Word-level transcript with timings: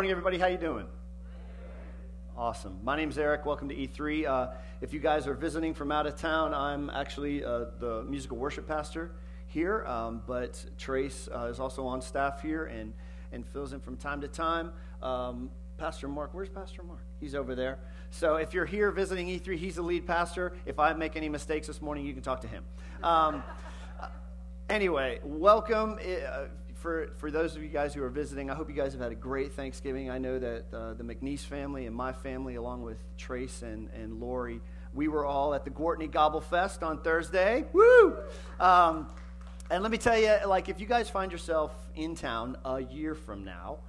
morning, 0.00 0.12
everybody. 0.12 0.38
How 0.38 0.46
you 0.46 0.56
doing? 0.56 0.86
Awesome. 2.34 2.78
My 2.82 2.96
name's 2.96 3.18
Eric. 3.18 3.44
Welcome 3.44 3.68
to 3.68 3.74
E3. 3.74 4.26
Uh, 4.26 4.52
if 4.80 4.94
you 4.94 4.98
guys 4.98 5.26
are 5.26 5.34
visiting 5.34 5.74
from 5.74 5.92
out 5.92 6.06
of 6.06 6.16
town, 6.16 6.54
I'm 6.54 6.88
actually 6.88 7.44
uh, 7.44 7.66
the 7.78 8.02
musical 8.08 8.38
worship 8.38 8.66
pastor 8.66 9.10
here, 9.46 9.84
um, 9.84 10.22
but 10.26 10.64
Trace 10.78 11.28
uh, 11.28 11.48
is 11.50 11.60
also 11.60 11.86
on 11.86 12.00
staff 12.00 12.40
here 12.40 12.64
and, 12.64 12.94
and 13.32 13.46
fills 13.48 13.74
in 13.74 13.80
from 13.80 13.98
time 13.98 14.22
to 14.22 14.28
time. 14.28 14.72
Um, 15.02 15.50
pastor 15.76 16.08
Mark, 16.08 16.30
where's 16.32 16.48
Pastor 16.48 16.82
Mark? 16.82 17.02
He's 17.20 17.34
over 17.34 17.54
there. 17.54 17.78
So 18.10 18.36
if 18.36 18.54
you're 18.54 18.64
here 18.64 18.90
visiting 18.92 19.26
E3, 19.26 19.58
he's 19.58 19.74
the 19.74 19.82
lead 19.82 20.06
pastor. 20.06 20.54
If 20.64 20.78
I 20.78 20.94
make 20.94 21.14
any 21.14 21.28
mistakes 21.28 21.66
this 21.66 21.82
morning, 21.82 22.06
you 22.06 22.14
can 22.14 22.22
talk 22.22 22.40
to 22.40 22.48
him. 22.48 22.64
Um, 23.02 23.44
anyway, 24.70 25.20
welcome. 25.22 25.98
For, 26.80 27.10
for 27.18 27.30
those 27.30 27.56
of 27.56 27.62
you 27.62 27.68
guys 27.68 27.92
who 27.92 28.02
are 28.02 28.08
visiting, 28.08 28.50
I 28.50 28.54
hope 28.54 28.70
you 28.70 28.74
guys 28.74 28.92
have 28.92 29.02
had 29.02 29.12
a 29.12 29.14
great 29.14 29.52
Thanksgiving. 29.52 30.08
I 30.08 30.16
know 30.16 30.38
that 30.38 30.64
uh, 30.72 30.94
the 30.94 31.04
McNeese 31.04 31.40
family 31.40 31.84
and 31.84 31.94
my 31.94 32.10
family, 32.10 32.54
along 32.54 32.84
with 32.84 32.96
Trace 33.18 33.60
and, 33.60 33.90
and 33.90 34.18
Lori, 34.18 34.62
we 34.94 35.06
were 35.06 35.26
all 35.26 35.52
at 35.52 35.66
the 35.66 35.70
Gortney 35.70 36.10
Gobble 36.10 36.40
Fest 36.40 36.82
on 36.82 37.02
Thursday. 37.02 37.66
Woo! 37.74 38.16
Um, 38.58 39.10
and 39.70 39.82
let 39.82 39.92
me 39.92 39.98
tell 39.98 40.18
you, 40.18 40.34
like, 40.46 40.70
if 40.70 40.80
you 40.80 40.86
guys 40.86 41.10
find 41.10 41.30
yourself 41.30 41.70
in 41.96 42.14
town 42.14 42.56
a 42.64 42.80
year 42.80 43.14
from 43.14 43.44
now 43.44 43.80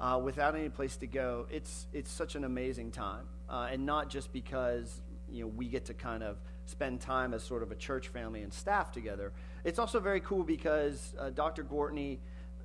uh, 0.00 0.20
without 0.20 0.56
any 0.56 0.70
place 0.70 0.96
to 0.96 1.06
go, 1.06 1.46
it's, 1.52 1.86
it's 1.92 2.10
such 2.10 2.34
an 2.34 2.42
amazing 2.42 2.90
time. 2.90 3.26
Uh, 3.48 3.68
and 3.70 3.86
not 3.86 4.10
just 4.10 4.32
because, 4.32 5.02
you 5.30 5.44
know, 5.44 5.52
we 5.54 5.68
get 5.68 5.84
to 5.84 5.94
kind 5.94 6.24
of 6.24 6.36
spend 6.66 7.00
time 7.00 7.34
as 7.34 7.42
sort 7.42 7.62
of 7.62 7.70
a 7.70 7.74
church 7.74 8.08
family 8.08 8.42
and 8.42 8.52
staff 8.52 8.92
together. 8.92 9.32
It's 9.64 9.78
also 9.78 10.00
very 10.00 10.20
cool 10.20 10.42
because 10.42 11.14
uh, 11.18 11.30
Dr. 11.30 11.64
Gortney 11.64 12.18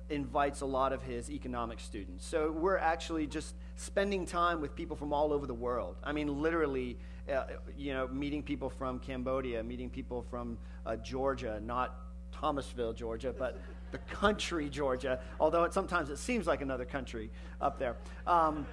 invites 0.08 0.60
a 0.60 0.66
lot 0.66 0.92
of 0.92 1.02
his 1.02 1.30
economic 1.30 1.78
students. 1.80 2.26
So 2.26 2.50
we're 2.50 2.78
actually 2.78 3.26
just 3.26 3.54
spending 3.76 4.26
time 4.26 4.60
with 4.60 4.74
people 4.74 4.96
from 4.96 5.12
all 5.12 5.32
over 5.32 5.46
the 5.46 5.54
world. 5.54 5.96
I 6.02 6.12
mean, 6.12 6.42
literally, 6.42 6.98
uh, 7.32 7.44
you 7.76 7.92
know, 7.92 8.08
meeting 8.08 8.42
people 8.42 8.68
from 8.68 8.98
Cambodia, 8.98 9.62
meeting 9.62 9.88
people 9.88 10.22
from 10.28 10.58
uh, 10.84 10.96
Georgia, 10.96 11.60
not 11.64 11.96
Thomasville, 12.32 12.92
Georgia, 12.92 13.34
but 13.36 13.58
the 13.92 13.98
country, 13.98 14.68
Georgia, 14.68 15.20
although 15.38 15.64
it, 15.64 15.72
sometimes 15.72 16.10
it 16.10 16.18
seems 16.18 16.46
like 16.46 16.60
another 16.60 16.84
country 16.84 17.30
up 17.60 17.78
there. 17.78 17.96
Um, 18.26 18.66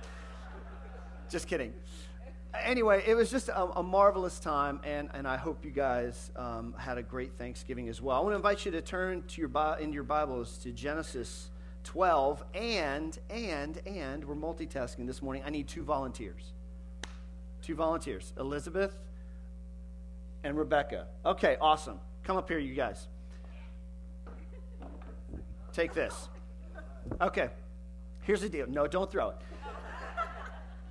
just 1.30 1.48
kidding. 1.48 1.74
Anyway, 2.64 3.04
it 3.06 3.16
was 3.16 3.32
just 3.32 3.50
a, 3.50 3.64
a, 3.78 3.84
marvelous 3.84 4.40
time, 4.40 4.80
and, 4.84 5.10
and 5.14 5.28
I 5.28 5.38
hope 5.38 5.64
you 5.66 5.72
guys 5.72 6.32
um, 6.36 6.74
had 6.78 6.98
a 6.98 7.04
great 7.04 7.38
Thanksgiving 7.38 7.90
as 7.90 8.02
well. 8.02 8.18
I 8.18 8.20
want 8.20 8.34
to 8.34 8.36
invite 8.36 8.66
you 8.66 8.72
to 8.72 8.82
turn 8.82 9.24
to 9.28 9.42
your 9.42 9.78
in 9.80 9.94
your 9.94 10.04
Bibles 10.04 10.58
to 10.60 10.72
Genesis 10.72 11.50
12, 11.84 12.44
and, 12.54 13.18
and, 13.30 13.82
and, 13.86 14.26
we're 14.26 14.36
multitasking 14.36 15.08
this 15.08 15.22
morning. 15.22 15.44
I 15.46 15.50
need 15.50 15.68
two 15.68 15.84
volunteers. 15.84 16.54
Two 17.62 17.76
volunteers, 17.76 18.34
Elizabeth 18.38 18.98
and 20.44 20.58
Rebecca. 20.58 21.08
Okay, 21.26 21.58
awesome. 21.60 22.00
Come 22.24 22.38
up 22.38 22.48
here, 22.48 22.60
you 22.60 22.74
guys. 22.74 23.08
Take 25.74 25.94
this. 25.94 26.30
Okay, 27.22 27.50
here's 28.22 28.42
the 28.42 28.50
deal. 28.50 28.68
No, 28.68 28.88
don't 28.88 29.12
throw 29.12 29.30
it. 29.30 29.38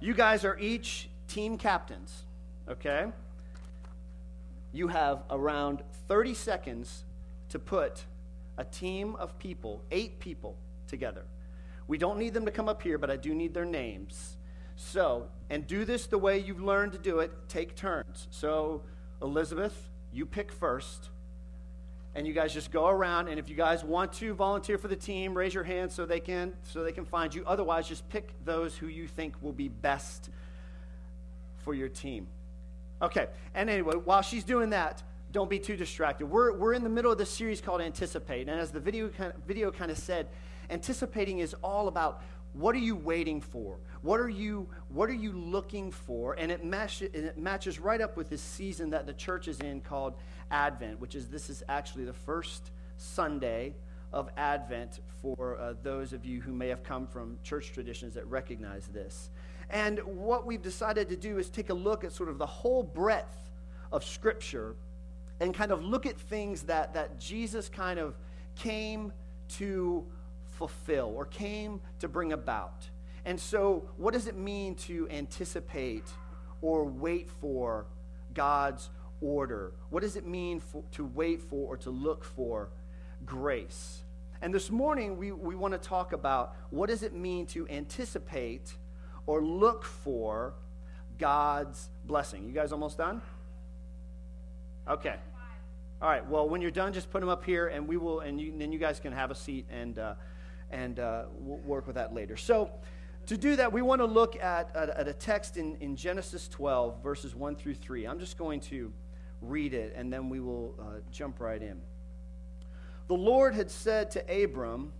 You 0.01 0.14
guys 0.14 0.45
are 0.45 0.58
each 0.58 1.08
team 1.37 1.59
captains, 1.59 2.25
okay? 2.67 3.12
You 4.73 4.89
have 4.89 5.23
around 5.29 5.83
30 6.09 6.33
seconds 6.33 7.05
to 7.51 7.59
put 7.59 8.05
a 8.56 8.65
team 8.65 9.14
of 9.17 9.39
people, 9.39 9.83
eight 9.91 10.19
people, 10.19 10.57
together. 10.89 11.24
We 11.89 11.98
don't 11.98 12.19
need 12.19 12.33
them 12.33 12.47
to 12.47 12.51
come 12.51 12.70
up 12.70 12.80
here, 12.80 12.97
but 12.97 13.11
I 13.11 13.17
do 13.17 13.35
need 13.35 13.52
their 13.52 13.67
names. 13.67 14.39
So, 14.77 15.29
and 15.51 15.67
do 15.67 15.85
this 15.85 16.07
the 16.07 16.17
way 16.17 16.39
you've 16.39 16.63
learned 16.63 16.92
to 16.92 16.98
do 16.98 17.19
it, 17.19 17.30
take 17.51 17.77
turns. 17.77 18.29
So, 18.30 18.80
Elizabeth, 19.20 19.91
you 20.14 20.24
pick 20.24 20.51
first 20.51 21.11
and 22.14 22.27
you 22.27 22.33
guys 22.33 22.55
just 22.55 22.70
go 22.70 22.89
around 22.89 23.29
and 23.29 23.39
if 23.39 23.51
you 23.51 23.57
guys 23.57 23.85
want 23.85 24.11
to 24.14 24.33
volunteer 24.33 24.79
for 24.79 24.89
the 24.89 24.97
team 24.97 25.36
raise 25.36 25.53
your 25.53 25.64
hand 25.64 25.92
so 25.92 26.07
they 26.07 26.18
can 26.18 26.55
so 26.63 26.83
they 26.83 26.92
can 26.92 27.05
find 27.05 27.35
you 27.35 27.45
otherwise 27.47 27.86
just 27.86 28.08
pick 28.08 28.33
those 28.47 28.74
who 28.74 28.86
you 28.86 29.07
think 29.07 29.35
will 29.42 29.53
be 29.53 29.68
best 29.68 30.30
for 31.67 31.75
your 31.75 31.89
team. 31.89 32.29
Okay 33.03 33.27
and 33.57 33.69
anyway 33.69 33.97
while 33.97 34.23
she's 34.23 34.45
doing 34.45 34.71
that 34.71 35.03
don't 35.33 35.51
be 35.51 35.59
too 35.59 35.77
distracted. 35.77 36.27
We're, 36.27 36.57
we're 36.57 36.73
in 36.73 36.85
the 36.85 36.89
middle 36.89 37.11
of 37.11 37.19
this 37.19 37.29
series 37.29 37.61
called 37.61 37.81
anticipate 37.81 38.49
and 38.49 38.61
as 38.61 38.71
the 38.71 38.79
video 38.79 39.09
kind 39.09 39.33
of, 39.35 39.43
video 39.43 39.73
kind 39.73 39.91
of 39.91 39.99
said 39.99 40.29
anticipating 40.71 41.41
is 41.41 41.55
all 41.65 41.89
about 41.89 42.23
what 42.53 42.77
are 42.77 42.79
you 42.79 42.95
waiting 42.95 43.41
for? 43.41 43.79
What 44.03 44.21
are 44.21 44.29
you 44.29 44.69
what 44.89 45.11
are 45.11 45.21
you 45.27 45.33
looking 45.33 45.91
for? 45.91 46.35
And 46.35 46.53
it, 46.53 46.65
match, 46.65 47.03
it 47.03 47.37
matches 47.37 47.81
right 47.81 48.01
up 48.01 48.17
with 48.17 48.31
this 48.31 48.41
season 48.41 48.91
that 48.91 49.07
the 49.07 49.13
church 49.13 49.48
is 49.48 49.59
in 49.59 49.81
called 49.81 50.15
Advent, 50.53 51.01
which 51.01 51.17
is 51.17 51.29
this 51.29 51.51
is 51.51 51.65
actually 51.69 52.05
the 52.05 52.13
first 52.13 52.71
Sunday 52.97 53.75
of 54.13 54.31
Advent 54.37 55.01
for 55.21 55.59
uh, 55.59 55.75
those 55.83 56.13
of 56.13 56.25
you 56.25 56.41
who 56.41 56.53
may 56.53 56.69
have 56.69 56.85
come 56.85 57.09
from 57.09 57.39
church 57.43 57.73
traditions 57.73 58.15
that 58.15 58.27
recognize 58.29 58.87
this. 58.87 59.31
And 59.71 59.99
what 60.01 60.47
we've 60.47 60.63
decided 60.63 61.09
to 61.09 61.17
do 61.17 61.39
is 61.39 61.51
take 61.51 61.71
a 61.71 61.75
look 61.75 62.05
at 62.05 62.13
sort 62.13 62.29
of 62.29 62.39
the 62.39 62.47
whole 62.47 62.83
breadth 62.83 63.51
of 63.93 64.05
Scripture 64.05 64.77
and 65.41 65.55
kind 65.55 65.73
of 65.73 65.83
look 65.83 66.07
at 66.07 66.19
things 66.19 66.63
that, 66.63 66.95
that 66.95 67.19
Jesus 67.19 67.69
kind 67.69 67.99
of 67.99 68.15
came 68.55 69.13
to 69.49 70.05
fulfill 70.45 71.13
or 71.15 71.27
came 71.27 71.81
to 72.01 72.09
bring 72.09 72.33
about. 72.33 72.89
And 73.25 73.39
so, 73.39 73.89
what 73.97 74.15
does 74.15 74.29
it 74.29 74.37
mean 74.37 74.77
to 74.77 75.09
anticipate 75.11 76.05
or 76.63 76.85
wait 76.85 77.29
for 77.29 77.87
God's 78.35 78.89
order? 79.21 79.73
What 79.91 80.03
does 80.03 80.17
it 80.17 80.27
mean 80.27 80.61
for, 80.61 80.85
to 80.93 81.05
wait 81.05 81.43
for 81.43 81.75
or 81.75 81.77
to 81.79 81.91
look 81.91 82.25
for 82.25 82.71
grace? 83.25 84.05
And 84.41 84.55
this 84.55 84.71
morning, 84.71 85.17
we, 85.17 85.33
we 85.33 85.57
want 85.57 85.73
to 85.73 85.79
talk 85.79 86.13
about 86.13 86.55
what 86.71 86.89
does 86.89 87.03
it 87.03 87.15
mean 87.15 87.47
to 87.47 87.67
anticipate 87.69 88.75
or 89.27 89.42
look 89.42 89.85
for 89.85 90.55
God's 91.19 91.89
blessing. 92.05 92.47
You 92.47 92.53
guys 92.53 92.73
almost 92.73 92.98
done? 92.98 93.20
Okay. 94.89 95.17
All 96.01 96.09
right. 96.09 96.27
Well, 96.27 96.48
when 96.48 96.61
you're 96.61 96.70
done, 96.70 96.92
just 96.92 97.11
put 97.11 97.20
them 97.20 97.29
up 97.29 97.45
here, 97.45 97.69
and 97.69 97.89
we 97.89 97.97
will, 97.97 98.20
and 98.20 98.41
you, 98.41 98.53
then 98.57 98.70
you 98.70 98.79
guys 98.79 99.01
can 99.01 99.13
have 99.13 99.31
a 99.31 99.35
seat, 99.35 99.67
and 99.70 99.98
uh, 99.98 100.15
and 100.70 100.98
uh, 100.98 101.25
we'll 101.39 101.59
work 101.59 101.86
with 101.86 101.97
that 101.97 102.15
later. 102.15 102.36
So, 102.36 102.70
to 103.27 103.36
do 103.36 103.57
that, 103.57 103.73
we 103.73 103.83
want 103.83 104.01
to 104.01 104.07
look 104.07 104.36
at, 104.36 104.75
at, 104.77 104.91
at 104.91 105.09
a 105.09 105.13
text 105.13 105.57
in, 105.57 105.77
in 105.81 105.97
Genesis 105.97 106.48
12, 106.48 107.03
verses 107.03 107.35
1 107.35 107.57
through 107.57 107.75
3. 107.75 108.05
I'm 108.05 108.20
just 108.20 108.39
going 108.39 108.61
to 108.61 108.92
read 109.41 109.75
it, 109.75 109.95
and 109.97 110.13
then 110.13 110.29
we 110.29 110.41
will 110.41 110.75
uh, 110.79 111.01
jump 111.11 111.41
right 111.41 111.61
in. 111.61 111.81
The 113.09 113.15
Lord 113.15 113.55
had 113.55 113.70
said 113.70 114.11
to 114.13 114.45
Abram, 114.45 114.92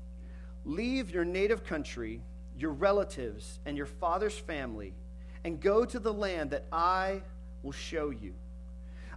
Leave 0.65 1.11
your 1.11 1.25
native 1.25 1.65
country, 1.65 2.21
your 2.59 2.73
relatives, 2.73 3.59
and 3.67 3.77
your 3.77 3.87
father's 3.87 4.37
family, 4.37 4.95
and 5.45 5.61
go 5.61 5.85
to 5.85 5.99
the 5.99 6.13
land 6.13 6.51
that 6.51 6.65
I 6.73 7.23
will 7.63 7.73
show 7.73 8.11
you. 8.11 8.35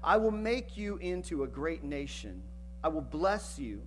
I 0.04 0.18
will 0.18 0.32
make 0.32 0.78
you 0.78 0.98
into 0.98 1.44
a 1.44 1.48
great 1.48 1.84
nation. 1.84 2.42
I 2.84 2.90
will 2.90 3.02
bless 3.02 3.58
you 3.58 3.82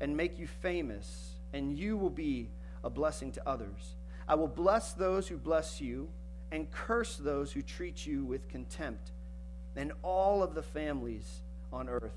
and 0.00 0.16
make 0.16 0.38
you 0.38 0.46
famous, 0.46 1.34
and 1.52 1.78
you 1.78 1.96
will 1.96 2.10
be 2.10 2.48
a 2.82 2.90
blessing 2.90 3.32
to 3.32 3.48
others. 3.48 3.96
I 4.28 4.34
will 4.34 4.48
bless 4.48 4.92
those 4.92 5.28
who 5.28 5.36
bless 5.36 5.80
you, 5.80 6.08
and 6.52 6.70
curse 6.70 7.16
those 7.16 7.52
who 7.52 7.62
treat 7.62 8.06
you 8.06 8.24
with 8.24 8.48
contempt 8.48 9.12
and 9.76 9.92
all 10.02 10.42
of 10.42 10.54
the 10.54 10.62
families 10.62 11.40
on 11.72 11.88
earth 11.88 12.16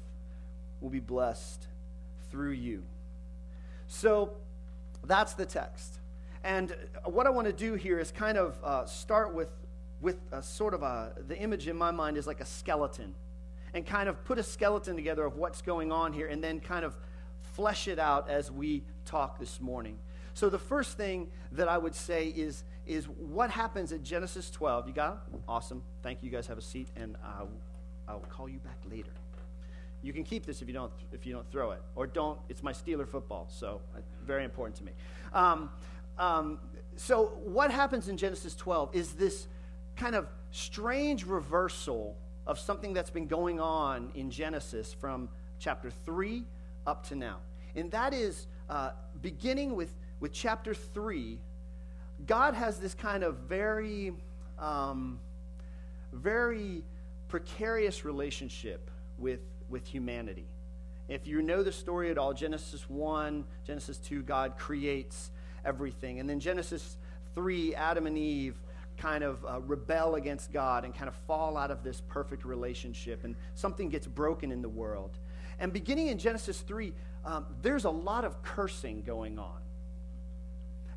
will 0.81 0.89
be 0.89 0.99
blessed 0.99 1.67
through 2.29 2.51
you. 2.51 2.83
So 3.87 4.31
that's 5.05 5.33
the 5.33 5.45
text. 5.45 5.99
And 6.43 6.75
what 7.05 7.25
I 7.25 7.29
want 7.29 7.47
to 7.47 7.53
do 7.53 7.75
here 7.75 7.99
is 7.99 8.11
kind 8.11 8.37
of 8.37 8.57
uh, 8.63 8.85
start 8.85 9.33
with, 9.33 9.49
with 10.01 10.17
a 10.31 10.43
sort 10.43 10.73
of 10.73 10.83
a, 10.83 11.13
the 11.27 11.37
image 11.37 11.67
in 11.67 11.77
my 11.77 11.91
mind 11.91 12.17
is 12.17 12.27
like 12.27 12.41
a 12.41 12.45
skeleton, 12.45 13.15
and 13.73 13.85
kind 13.85 14.09
of 14.09 14.23
put 14.25 14.37
a 14.37 14.43
skeleton 14.43 14.95
together 14.95 15.25
of 15.25 15.37
what's 15.37 15.61
going 15.61 15.91
on 15.91 16.13
here, 16.13 16.27
and 16.27 16.43
then 16.43 16.59
kind 16.59 16.83
of 16.83 16.95
flesh 17.53 17.87
it 17.87 17.99
out 17.99 18.29
as 18.29 18.51
we 18.51 18.83
talk 19.05 19.39
this 19.39 19.61
morning. 19.61 19.97
So 20.33 20.49
the 20.49 20.59
first 20.59 20.97
thing 20.97 21.29
that 21.53 21.67
I 21.67 21.77
would 21.77 21.95
say 21.95 22.27
is 22.27 22.63
is 22.85 23.05
what 23.05 23.49
happens 23.49 23.93
at 23.93 24.03
Genesis 24.03 24.49
12. 24.49 24.87
You 24.87 24.93
got 24.93 25.23
it? 25.33 25.39
Awesome. 25.47 25.81
Thank 26.01 26.21
you. 26.21 26.29
You 26.29 26.35
guys 26.35 26.47
have 26.47 26.57
a 26.57 26.61
seat, 26.61 26.89
and 26.97 27.15
uh, 27.23 27.45
I'll 28.09 28.19
call 28.19 28.49
you 28.49 28.59
back 28.59 28.77
later. 28.91 29.11
You 30.01 30.11
can 30.11 30.25
keep 30.25 30.45
this 30.45 30.61
if 30.61 30.67
you 30.67 30.73
don't 30.73 30.91
if 31.13 31.25
you 31.25 31.33
don't 31.33 31.49
throw 31.49 31.71
it, 31.71 31.81
or 31.95 32.07
don't. 32.07 32.37
It's 32.49 32.61
my 32.61 32.73
Steeler 32.73 33.07
football, 33.07 33.47
so 33.49 33.79
uh, 33.95 33.99
very 34.25 34.43
important 34.43 34.75
to 34.77 34.83
me. 34.83 34.91
Um, 35.33 35.69
um, 36.17 36.59
so 36.95 37.37
what 37.43 37.71
happens 37.71 38.07
in 38.07 38.17
Genesis 38.17 38.55
12 38.55 38.95
is 38.95 39.13
this 39.13 39.47
kind 39.95 40.15
of 40.15 40.27
strange 40.51 41.25
reversal 41.25 42.15
of 42.45 42.59
something 42.59 42.93
that's 42.93 43.09
been 43.09 43.27
going 43.27 43.59
on 43.59 44.11
in 44.15 44.29
Genesis 44.29 44.93
from 44.93 45.29
chapter 45.59 45.89
3 45.89 46.43
up 46.85 47.07
to 47.07 47.15
now. 47.15 47.37
And 47.75 47.89
that 47.91 48.13
is 48.13 48.47
uh, 48.69 48.91
beginning 49.21 49.75
with, 49.75 49.95
with 50.19 50.31
chapter 50.31 50.73
3, 50.73 51.39
God 52.27 52.53
has 52.53 52.79
this 52.79 52.93
kind 52.93 53.23
of 53.23 53.35
very, 53.37 54.13
um, 54.59 55.19
very 56.11 56.83
precarious 57.27 58.05
relationship 58.05 58.91
with, 59.17 59.39
with 59.69 59.87
humanity. 59.87 60.45
If 61.09 61.27
you 61.27 61.41
know 61.41 61.63
the 61.63 61.71
story 61.71 62.11
at 62.11 62.17
all, 62.17 62.33
Genesis 62.33 62.89
1, 62.89 63.43
Genesis 63.65 63.97
2, 63.97 64.21
God 64.21 64.57
creates 64.57 65.31
everything. 65.65 66.19
And 66.19 66.29
then 66.29 66.39
Genesis 66.39 66.97
3, 67.35 67.75
Adam 67.75 68.07
and 68.07 68.17
Eve 68.17 68.55
kind 68.97 69.23
of 69.23 69.43
uh, 69.45 69.59
rebel 69.61 70.15
against 70.15 70.51
God 70.51 70.85
and 70.85 70.93
kind 70.93 71.07
of 71.07 71.15
fall 71.27 71.57
out 71.57 71.71
of 71.71 71.83
this 71.83 72.01
perfect 72.01 72.45
relationship, 72.45 73.23
and 73.23 73.35
something 73.55 73.89
gets 73.89 74.07
broken 74.07 74.51
in 74.51 74.61
the 74.61 74.69
world. 74.69 75.17
And 75.59 75.73
beginning 75.73 76.07
in 76.07 76.17
Genesis 76.17 76.61
3, 76.61 76.93
um, 77.25 77.45
there's 77.61 77.85
a 77.85 77.89
lot 77.89 78.25
of 78.25 78.41
cursing 78.43 79.01
going 79.01 79.39
on. 79.39 79.59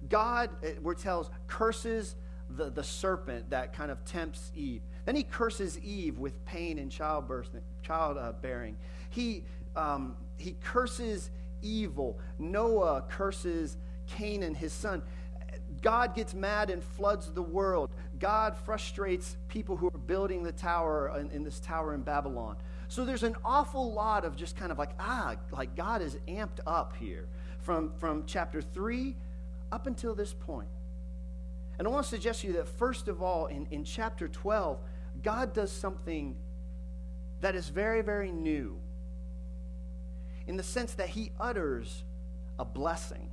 God, 0.09 0.51
we're 0.83 0.95
tells, 0.95 1.31
curses 1.47 2.17
the, 2.51 2.71
the 2.71 2.85
serpent 2.85 3.51
that 3.51 3.73
kind 3.73 3.91
of 3.91 4.05
tempts 4.05 4.53
Eve. 4.55 4.83
Then 5.05 5.17
he 5.17 5.23
curses 5.23 5.79
Eve 5.81 6.19
with 6.19 6.45
pain 6.45 6.79
and 6.79 6.91
childbirth, 6.91 7.51
childbearing. 7.83 8.77
He, 9.11 9.45
um, 9.75 10.17
he 10.37 10.57
curses 10.63 11.31
evil. 11.63 12.19
Noah 12.39 13.05
curses 13.09 13.77
Canaan, 14.07 14.55
his 14.55 14.73
son. 14.73 15.03
God 15.83 16.15
gets 16.15 16.35
mad 16.35 16.71
and 16.71 16.83
floods 16.83 17.31
the 17.33 17.43
world. 17.43 17.91
God 18.19 18.57
frustrates 18.57 19.37
people 19.49 19.77
who 19.77 19.89
are 19.89 19.99
building 19.99 20.43
the 20.43 20.53
tower 20.53 21.17
in, 21.19 21.31
in, 21.31 21.45
this 21.45 21.61
tower 21.61 21.95
in 21.95 22.03
Babylon. 22.03 22.57
So 22.89 23.05
there's 23.05 23.25
an 23.25 23.37
awful 23.45 23.93
lot 23.93 24.25
of 24.25 24.37
just 24.37 24.57
kind 24.57 24.71
of 24.71 24.79
like, 24.79 24.91
ah, 24.99 25.37
like 25.51 25.75
God 25.75 26.03
is 26.03 26.17
amped 26.29 26.61
up 26.67 26.95
here 26.99 27.27
from, 27.61 27.93
from 27.99 28.25
chapter 28.27 28.63
3 28.63 29.17
up 29.73 29.87
until 29.87 30.15
this 30.15 30.33
point. 30.33 30.69
And 31.79 31.87
I 31.87 31.91
want 31.91 32.05
to 32.05 32.11
suggest 32.11 32.41
to 32.41 32.47
you 32.47 32.53
that, 32.55 32.69
first 32.69 33.09
of 33.09 33.23
all, 33.23 33.47
in, 33.47 33.67
in 33.71 33.85
chapter 33.85 34.29
12, 34.29 34.79
God 35.23 35.53
does 35.53 35.71
something 35.71 36.37
that 37.41 37.55
is 37.55 37.69
very, 37.69 38.03
very 38.03 38.33
new 38.33 38.79
in 40.47 40.57
the 40.57 40.63
sense 40.63 40.95
that 40.95 41.09
he 41.09 41.33
utters 41.39 42.05
a 42.59 42.65
blessing. 42.65 43.31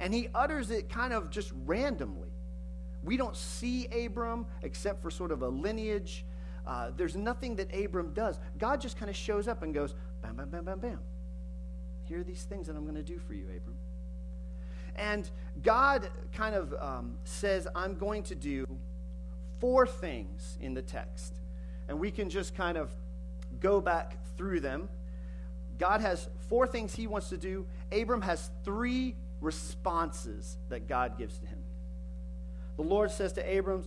And 0.00 0.12
he 0.12 0.28
utters 0.34 0.70
it 0.70 0.88
kind 0.88 1.12
of 1.12 1.30
just 1.30 1.52
randomly. 1.64 2.30
We 3.04 3.16
don't 3.16 3.36
see 3.36 3.86
Abram 3.86 4.46
except 4.62 5.02
for 5.02 5.10
sort 5.10 5.30
of 5.30 5.42
a 5.42 5.48
lineage. 5.48 6.24
Uh, 6.66 6.90
there's 6.96 7.16
nothing 7.16 7.56
that 7.56 7.74
Abram 7.74 8.12
does. 8.12 8.38
God 8.58 8.80
just 8.80 8.98
kind 8.98 9.08
of 9.08 9.16
shows 9.16 9.46
up 9.46 9.62
and 9.62 9.72
goes, 9.72 9.94
bam, 10.22 10.36
bam, 10.36 10.48
bam, 10.48 10.64
bam, 10.64 10.78
bam. 10.80 10.98
Here 12.04 12.20
are 12.20 12.24
these 12.24 12.42
things 12.42 12.66
that 12.66 12.76
I'm 12.76 12.82
going 12.82 12.96
to 12.96 13.02
do 13.02 13.18
for 13.18 13.34
you, 13.34 13.44
Abram. 13.44 13.76
And 14.96 15.30
God 15.62 16.10
kind 16.34 16.54
of 16.54 16.74
um, 16.78 17.18
says, 17.24 17.68
I'm 17.74 17.94
going 17.94 18.22
to 18.24 18.34
do 18.34 18.66
four 19.60 19.86
things 19.86 20.58
in 20.60 20.74
the 20.74 20.82
text. 20.82 21.34
And 21.88 22.00
we 22.00 22.10
can 22.10 22.28
just 22.28 22.54
kind 22.54 22.76
of 22.76 22.90
go 23.60 23.80
back 23.80 24.16
through 24.36 24.60
them. 24.60 24.88
God 25.78 26.00
has 26.00 26.28
four 26.48 26.66
things 26.66 26.94
he 26.94 27.06
wants 27.06 27.28
to 27.30 27.36
do. 27.36 27.66
Abram 27.92 28.22
has 28.22 28.50
three 28.64 29.16
responses 29.40 30.58
that 30.68 30.88
God 30.88 31.18
gives 31.18 31.38
to 31.38 31.46
him. 31.46 31.58
The 32.76 32.82
Lord 32.82 33.10
says 33.10 33.32
to 33.34 33.58
Abram, 33.58 33.84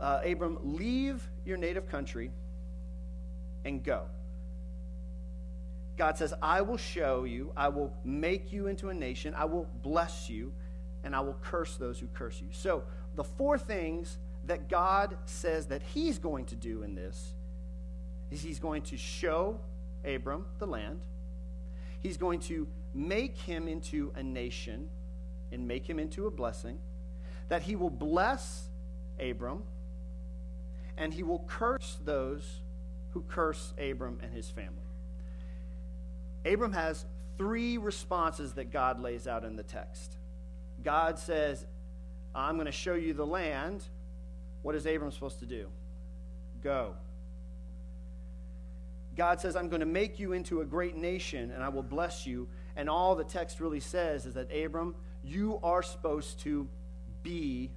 uh, 0.00 0.20
Abram, 0.24 0.58
leave 0.62 1.28
your 1.44 1.56
native 1.56 1.88
country 1.88 2.30
and 3.64 3.82
go. 3.82 4.02
God 5.96 6.18
says, 6.18 6.34
I 6.42 6.62
will 6.62 6.76
show 6.76 7.24
you, 7.24 7.52
I 7.56 7.68
will 7.68 7.92
make 8.04 8.52
you 8.52 8.66
into 8.66 8.88
a 8.88 8.94
nation, 8.94 9.34
I 9.36 9.44
will 9.44 9.68
bless 9.82 10.28
you, 10.28 10.52
and 11.04 11.14
I 11.14 11.20
will 11.20 11.36
curse 11.42 11.76
those 11.76 11.98
who 11.98 12.08
curse 12.08 12.40
you. 12.40 12.48
So, 12.50 12.82
the 13.14 13.22
four 13.24 13.58
things 13.58 14.18
that 14.46 14.68
God 14.68 15.16
says 15.26 15.66
that 15.66 15.82
He's 15.82 16.18
going 16.18 16.46
to 16.46 16.56
do 16.56 16.82
in 16.82 16.94
this 16.94 17.34
is 18.30 18.42
He's 18.42 18.58
going 18.58 18.82
to 18.82 18.96
show 18.96 19.60
Abram 20.04 20.46
the 20.58 20.66
land, 20.66 21.00
He's 22.00 22.16
going 22.16 22.40
to 22.40 22.66
make 22.94 23.36
him 23.36 23.68
into 23.68 24.12
a 24.14 24.22
nation 24.22 24.88
and 25.52 25.66
make 25.66 25.88
him 25.88 25.98
into 25.98 26.26
a 26.26 26.30
blessing, 26.30 26.78
that 27.48 27.62
He 27.62 27.76
will 27.76 27.90
bless 27.90 28.68
Abram, 29.20 29.62
and 30.96 31.12
He 31.12 31.22
will 31.22 31.44
curse 31.46 31.98
those 32.04 32.60
who 33.14 33.22
curse 33.28 33.72
Abram 33.78 34.18
and 34.22 34.32
his 34.32 34.50
family. 34.50 34.82
Abram 36.44 36.72
has 36.72 37.06
three 37.38 37.78
responses 37.78 38.54
that 38.54 38.70
God 38.70 39.00
lays 39.00 39.26
out 39.26 39.44
in 39.44 39.56
the 39.56 39.62
text. 39.62 40.16
God 40.82 41.18
says, 41.18 41.64
I'm 42.34 42.56
going 42.56 42.66
to 42.66 42.72
show 42.72 42.94
you 42.94 43.14
the 43.14 43.24
land. 43.24 43.84
What 44.62 44.74
is 44.74 44.84
Abram 44.84 45.12
supposed 45.12 45.38
to 45.38 45.46
do? 45.46 45.68
Go. 46.62 46.94
God 49.16 49.40
says, 49.40 49.54
I'm 49.54 49.68
going 49.68 49.80
to 49.80 49.86
make 49.86 50.18
you 50.18 50.32
into 50.32 50.60
a 50.60 50.64
great 50.64 50.96
nation 50.96 51.52
and 51.52 51.62
I 51.62 51.68
will 51.68 51.84
bless 51.84 52.26
you. 52.26 52.48
And 52.76 52.88
all 52.88 53.14
the 53.14 53.24
text 53.24 53.60
really 53.60 53.80
says 53.80 54.26
is 54.26 54.34
that, 54.34 54.54
Abram, 54.54 54.94
you 55.22 55.58
are 55.62 55.82
supposed 55.82 56.40
to 56.40 56.68
be 57.22 57.70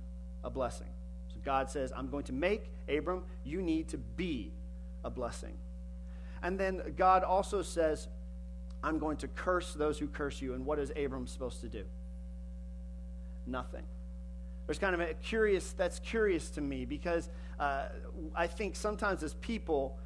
a 0.44 0.50
blessing. 0.50 0.88
So 1.30 1.40
God 1.44 1.70
says, 1.70 1.92
I'm 1.96 2.10
going 2.10 2.24
to 2.26 2.34
make 2.34 2.72
Abram, 2.90 3.24
you 3.44 3.62
need 3.62 3.90
to 3.90 3.98
be 3.98 4.54
a 5.04 5.10
blessing. 5.10 5.54
And 6.42 6.60
then 6.60 6.82
God 6.96 7.24
also 7.24 7.62
says, 7.62 8.08
I'm 8.84 9.00
going 9.00 9.18
to 9.18 9.28
curse 9.28 9.74
those 9.74 9.98
who 9.98 10.08
curse 10.08 10.42
you. 10.42 10.54
And 10.54 10.66
what 10.66 10.80
is 10.80 10.92
Abram 10.96 11.28
supposed 11.28 11.62
to 11.62 11.68
do? 11.68 11.84
Nothing. 13.46 13.84
There's 14.66 14.80
kind 14.80 14.94
of 14.94 15.02
a 15.02 15.14
curious, 15.16 15.72
that's 15.72 16.00
curious 16.00 16.50
to 16.52 16.62
me 16.62 16.86
because 16.86 17.30
uh, 17.60 17.86
I 18.36 18.48
think 18.48 18.76
sometimes 18.76 19.24
as 19.24 19.34
people, 19.36 19.98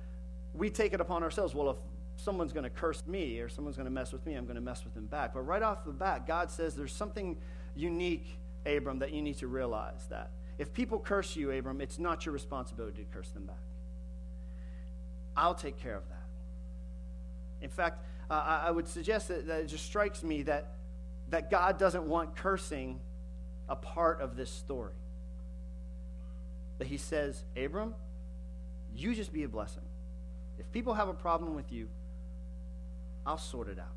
we 0.53 0.69
take 0.69 0.93
it 0.93 1.01
upon 1.01 1.23
ourselves. 1.23 1.55
Well, 1.55 1.71
if 1.71 1.77
someone's 2.23 2.53
going 2.53 2.63
to 2.63 2.69
curse 2.69 3.03
me 3.07 3.39
or 3.39 3.49
someone's 3.49 3.75
going 3.75 3.85
to 3.85 3.91
mess 3.91 4.11
with 4.13 4.25
me, 4.25 4.35
I'm 4.35 4.45
going 4.45 4.55
to 4.55 4.61
mess 4.61 4.83
with 4.83 4.93
them 4.93 5.05
back. 5.05 5.33
But 5.33 5.41
right 5.41 5.61
off 5.61 5.83
the 5.85 5.91
bat, 5.91 6.27
God 6.27 6.51
says 6.51 6.75
there's 6.75 6.93
something 6.93 7.37
unique, 7.75 8.37
Abram, 8.65 8.99
that 8.99 9.11
you 9.11 9.21
need 9.21 9.37
to 9.39 9.47
realize 9.47 10.05
that. 10.09 10.31
If 10.57 10.73
people 10.73 10.99
curse 10.99 11.35
you, 11.35 11.51
Abram, 11.51 11.81
it's 11.81 11.97
not 11.97 12.25
your 12.25 12.33
responsibility 12.33 13.03
to 13.03 13.09
curse 13.11 13.29
them 13.29 13.45
back. 13.45 13.55
I'll 15.35 15.55
take 15.55 15.77
care 15.77 15.95
of 15.95 16.03
that. 16.09 16.25
In 17.63 17.69
fact, 17.69 18.05
uh, 18.29 18.61
I 18.65 18.71
would 18.71 18.87
suggest 18.87 19.27
that, 19.29 19.47
that 19.47 19.61
it 19.61 19.67
just 19.67 19.85
strikes 19.85 20.23
me 20.23 20.43
that, 20.43 20.75
that 21.29 21.49
God 21.49 21.77
doesn't 21.77 22.03
want 22.03 22.35
cursing 22.35 22.99
a 23.67 23.75
part 23.75 24.21
of 24.21 24.35
this 24.35 24.49
story. 24.49 24.93
That 26.77 26.87
he 26.87 26.97
says, 26.97 27.43
Abram, 27.55 27.95
you 28.95 29.15
just 29.15 29.31
be 29.31 29.43
a 29.43 29.49
blessing. 29.49 29.83
If 30.59 30.71
people 30.71 30.93
have 30.93 31.07
a 31.07 31.13
problem 31.13 31.55
with 31.55 31.71
you, 31.71 31.87
I'll 33.25 33.37
sort 33.37 33.69
it 33.69 33.79
out. 33.79 33.95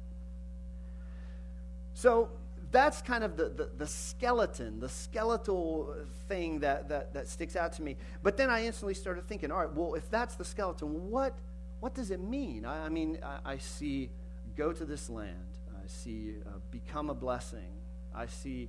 So 1.94 2.28
that's 2.70 3.00
kind 3.02 3.24
of 3.24 3.36
the, 3.36 3.48
the, 3.48 3.70
the, 3.76 3.86
skeleton, 3.86 4.80
the 4.80 4.88
skeletal 4.88 5.94
thing 6.28 6.60
that, 6.60 6.88
that, 6.88 7.14
that 7.14 7.28
sticks 7.28 7.56
out 7.56 7.72
to 7.74 7.82
me. 7.82 7.96
But 8.22 8.36
then 8.36 8.50
I 8.50 8.64
instantly 8.64 8.94
started 8.94 9.28
thinking, 9.28 9.50
all 9.50 9.58
right, 9.58 9.72
well, 9.72 9.94
if 9.94 10.10
that's 10.10 10.34
the 10.34 10.44
skeleton, 10.44 11.10
what, 11.10 11.38
what 11.80 11.94
does 11.94 12.10
it 12.10 12.20
mean? 12.20 12.64
I, 12.64 12.86
I 12.86 12.88
mean, 12.88 13.18
I, 13.22 13.52
I 13.52 13.58
see 13.58 14.10
go 14.56 14.72
to 14.72 14.84
this 14.84 15.08
land. 15.08 15.36
I 15.72 15.86
see 15.86 16.34
uh, 16.46 16.58
become 16.70 17.10
a 17.10 17.14
blessing. 17.14 17.72
I 18.14 18.26
see 18.26 18.68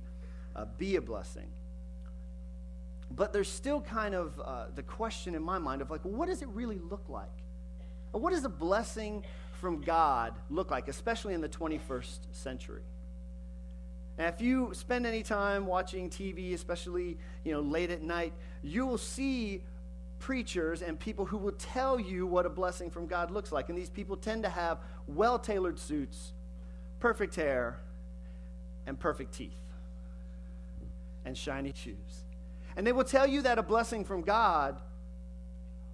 uh, 0.54 0.66
be 0.78 0.96
a 0.96 1.00
blessing. 1.00 1.48
But 3.10 3.32
there's 3.32 3.50
still 3.50 3.80
kind 3.80 4.14
of 4.14 4.40
uh, 4.44 4.66
the 4.74 4.82
question 4.82 5.34
in 5.34 5.42
my 5.42 5.58
mind 5.58 5.82
of 5.82 5.90
like, 5.90 6.02
what 6.02 6.28
does 6.28 6.42
it 6.42 6.48
really 6.48 6.78
look 6.78 7.08
like? 7.08 7.28
What 8.12 8.32
does 8.32 8.44
a 8.44 8.50
blessing 8.50 9.24
from 9.60 9.80
God 9.80 10.34
look 10.50 10.70
like, 10.70 10.88
especially 10.88 11.34
in 11.34 11.40
the 11.40 11.48
21st 11.48 12.18
century? 12.32 12.82
And 14.18 14.32
if 14.32 14.40
you 14.40 14.70
spend 14.72 15.06
any 15.06 15.22
time 15.22 15.66
watching 15.66 16.08
TV, 16.08 16.54
especially 16.54 17.18
you 17.44 17.52
know 17.52 17.60
late 17.60 17.90
at 17.90 18.02
night, 18.02 18.32
you 18.62 18.86
will 18.86 18.98
see 18.98 19.62
preachers 20.18 20.80
and 20.82 20.98
people 20.98 21.26
who 21.26 21.36
will 21.36 21.52
tell 21.52 22.00
you 22.00 22.26
what 22.26 22.46
a 22.46 22.48
blessing 22.48 22.90
from 22.90 23.06
God 23.06 23.30
looks 23.30 23.52
like. 23.52 23.68
And 23.68 23.76
these 23.76 23.90
people 23.90 24.16
tend 24.16 24.42
to 24.44 24.48
have 24.48 24.78
well 25.06 25.38
tailored 25.38 25.78
suits, 25.78 26.32
perfect 26.98 27.34
hair, 27.34 27.78
and 28.86 28.98
perfect 28.98 29.34
teeth, 29.34 29.52
and 31.24 31.36
shiny 31.36 31.74
shoes. 31.74 32.24
And 32.76 32.86
they 32.86 32.92
will 32.92 33.04
tell 33.04 33.26
you 33.26 33.42
that 33.42 33.58
a 33.58 33.62
blessing 33.62 34.04
from 34.04 34.22
God 34.22 34.80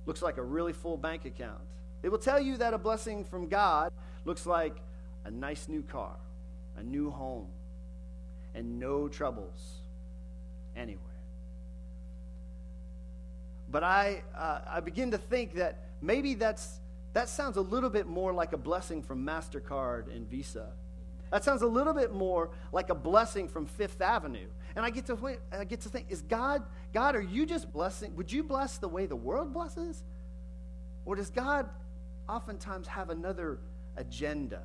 looks 0.06 0.22
like 0.22 0.36
a 0.36 0.42
really 0.42 0.72
full 0.72 0.96
bank 0.96 1.24
account. 1.24 1.60
They 2.02 2.08
will 2.08 2.18
tell 2.18 2.40
you 2.40 2.56
that 2.58 2.74
a 2.74 2.78
blessing 2.78 3.24
from 3.24 3.48
God 3.48 3.92
looks 4.24 4.44
like 4.44 4.76
a 5.24 5.30
nice 5.30 5.68
new 5.68 5.82
car, 5.82 6.16
a 6.76 6.82
new 6.82 7.10
home, 7.10 7.46
and 8.54 8.78
no 8.78 9.08
troubles 9.08 9.78
anywhere. 10.76 11.00
But 13.70 13.84
I, 13.84 14.22
uh, 14.36 14.60
I 14.68 14.80
begin 14.80 15.12
to 15.12 15.18
think 15.18 15.54
that 15.54 15.78
maybe 16.02 16.34
that's, 16.34 16.80
that 17.14 17.28
sounds 17.28 17.56
a 17.56 17.62
little 17.62 17.88
bit 17.88 18.06
more 18.06 18.32
like 18.32 18.52
a 18.52 18.58
blessing 18.58 19.02
from 19.02 19.24
MasterCard 19.24 20.14
and 20.14 20.28
Visa 20.28 20.68
That 21.30 21.44
sounds 21.44 21.62
a 21.62 21.66
little 21.66 21.94
bit 21.94 22.12
more 22.12 22.50
like 22.72 22.90
a 22.90 22.94
blessing 22.94 23.48
from 23.48 23.64
Fifth 23.64 24.02
Avenue. 24.02 24.48
And 24.76 24.84
I 24.84 24.90
get 24.90 25.06
to 25.06 25.38
I 25.52 25.64
get 25.64 25.80
to 25.82 25.88
think, 25.88 26.06
is 26.10 26.20
God, 26.20 26.62
God, 26.92 27.16
are 27.16 27.22
you 27.22 27.46
just 27.46 27.72
blessing? 27.72 28.14
Would 28.16 28.30
you 28.30 28.42
bless 28.42 28.76
the 28.78 28.88
way 28.88 29.06
the 29.06 29.16
world 29.16 29.54
blesses? 29.54 30.02
Or 31.06 31.16
does 31.16 31.30
God 31.30 31.68
oftentimes 32.28 32.86
have 32.88 33.10
another 33.10 33.58
agenda? 33.96 34.62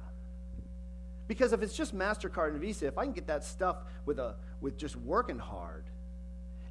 Because 1.28 1.54
if 1.54 1.62
it's 1.62 1.76
just 1.76 1.96
MasterCard 1.96 2.50
and 2.50 2.62
Visa, 2.62 2.88
if 2.88 2.98
I 2.98 3.04
can 3.04 3.14
get 3.14 3.28
that 3.28 3.44
stuff 3.44 3.78
with 4.06 4.20
a 4.20 4.36
with 4.62 4.78
just 4.78 4.96
working 4.96 5.40
hard, 5.40 5.86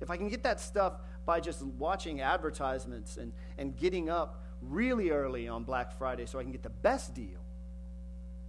if 0.00 0.10
I 0.10 0.16
can 0.16 0.28
get 0.28 0.42
that 0.42 0.60
stuff 0.60 0.94
by 1.24 1.40
just 1.40 1.62
watching 1.62 2.20
advertisements 2.20 3.16
and, 3.16 3.32
and 3.58 3.76
getting 3.76 4.08
up 4.08 4.42
really 4.62 5.10
early 5.10 5.48
on 5.48 5.64
Black 5.64 5.96
Friday 5.98 6.26
so 6.26 6.38
I 6.38 6.42
can 6.42 6.52
get 6.52 6.62
the 6.62 6.70
best 6.70 7.14
deal, 7.14 7.40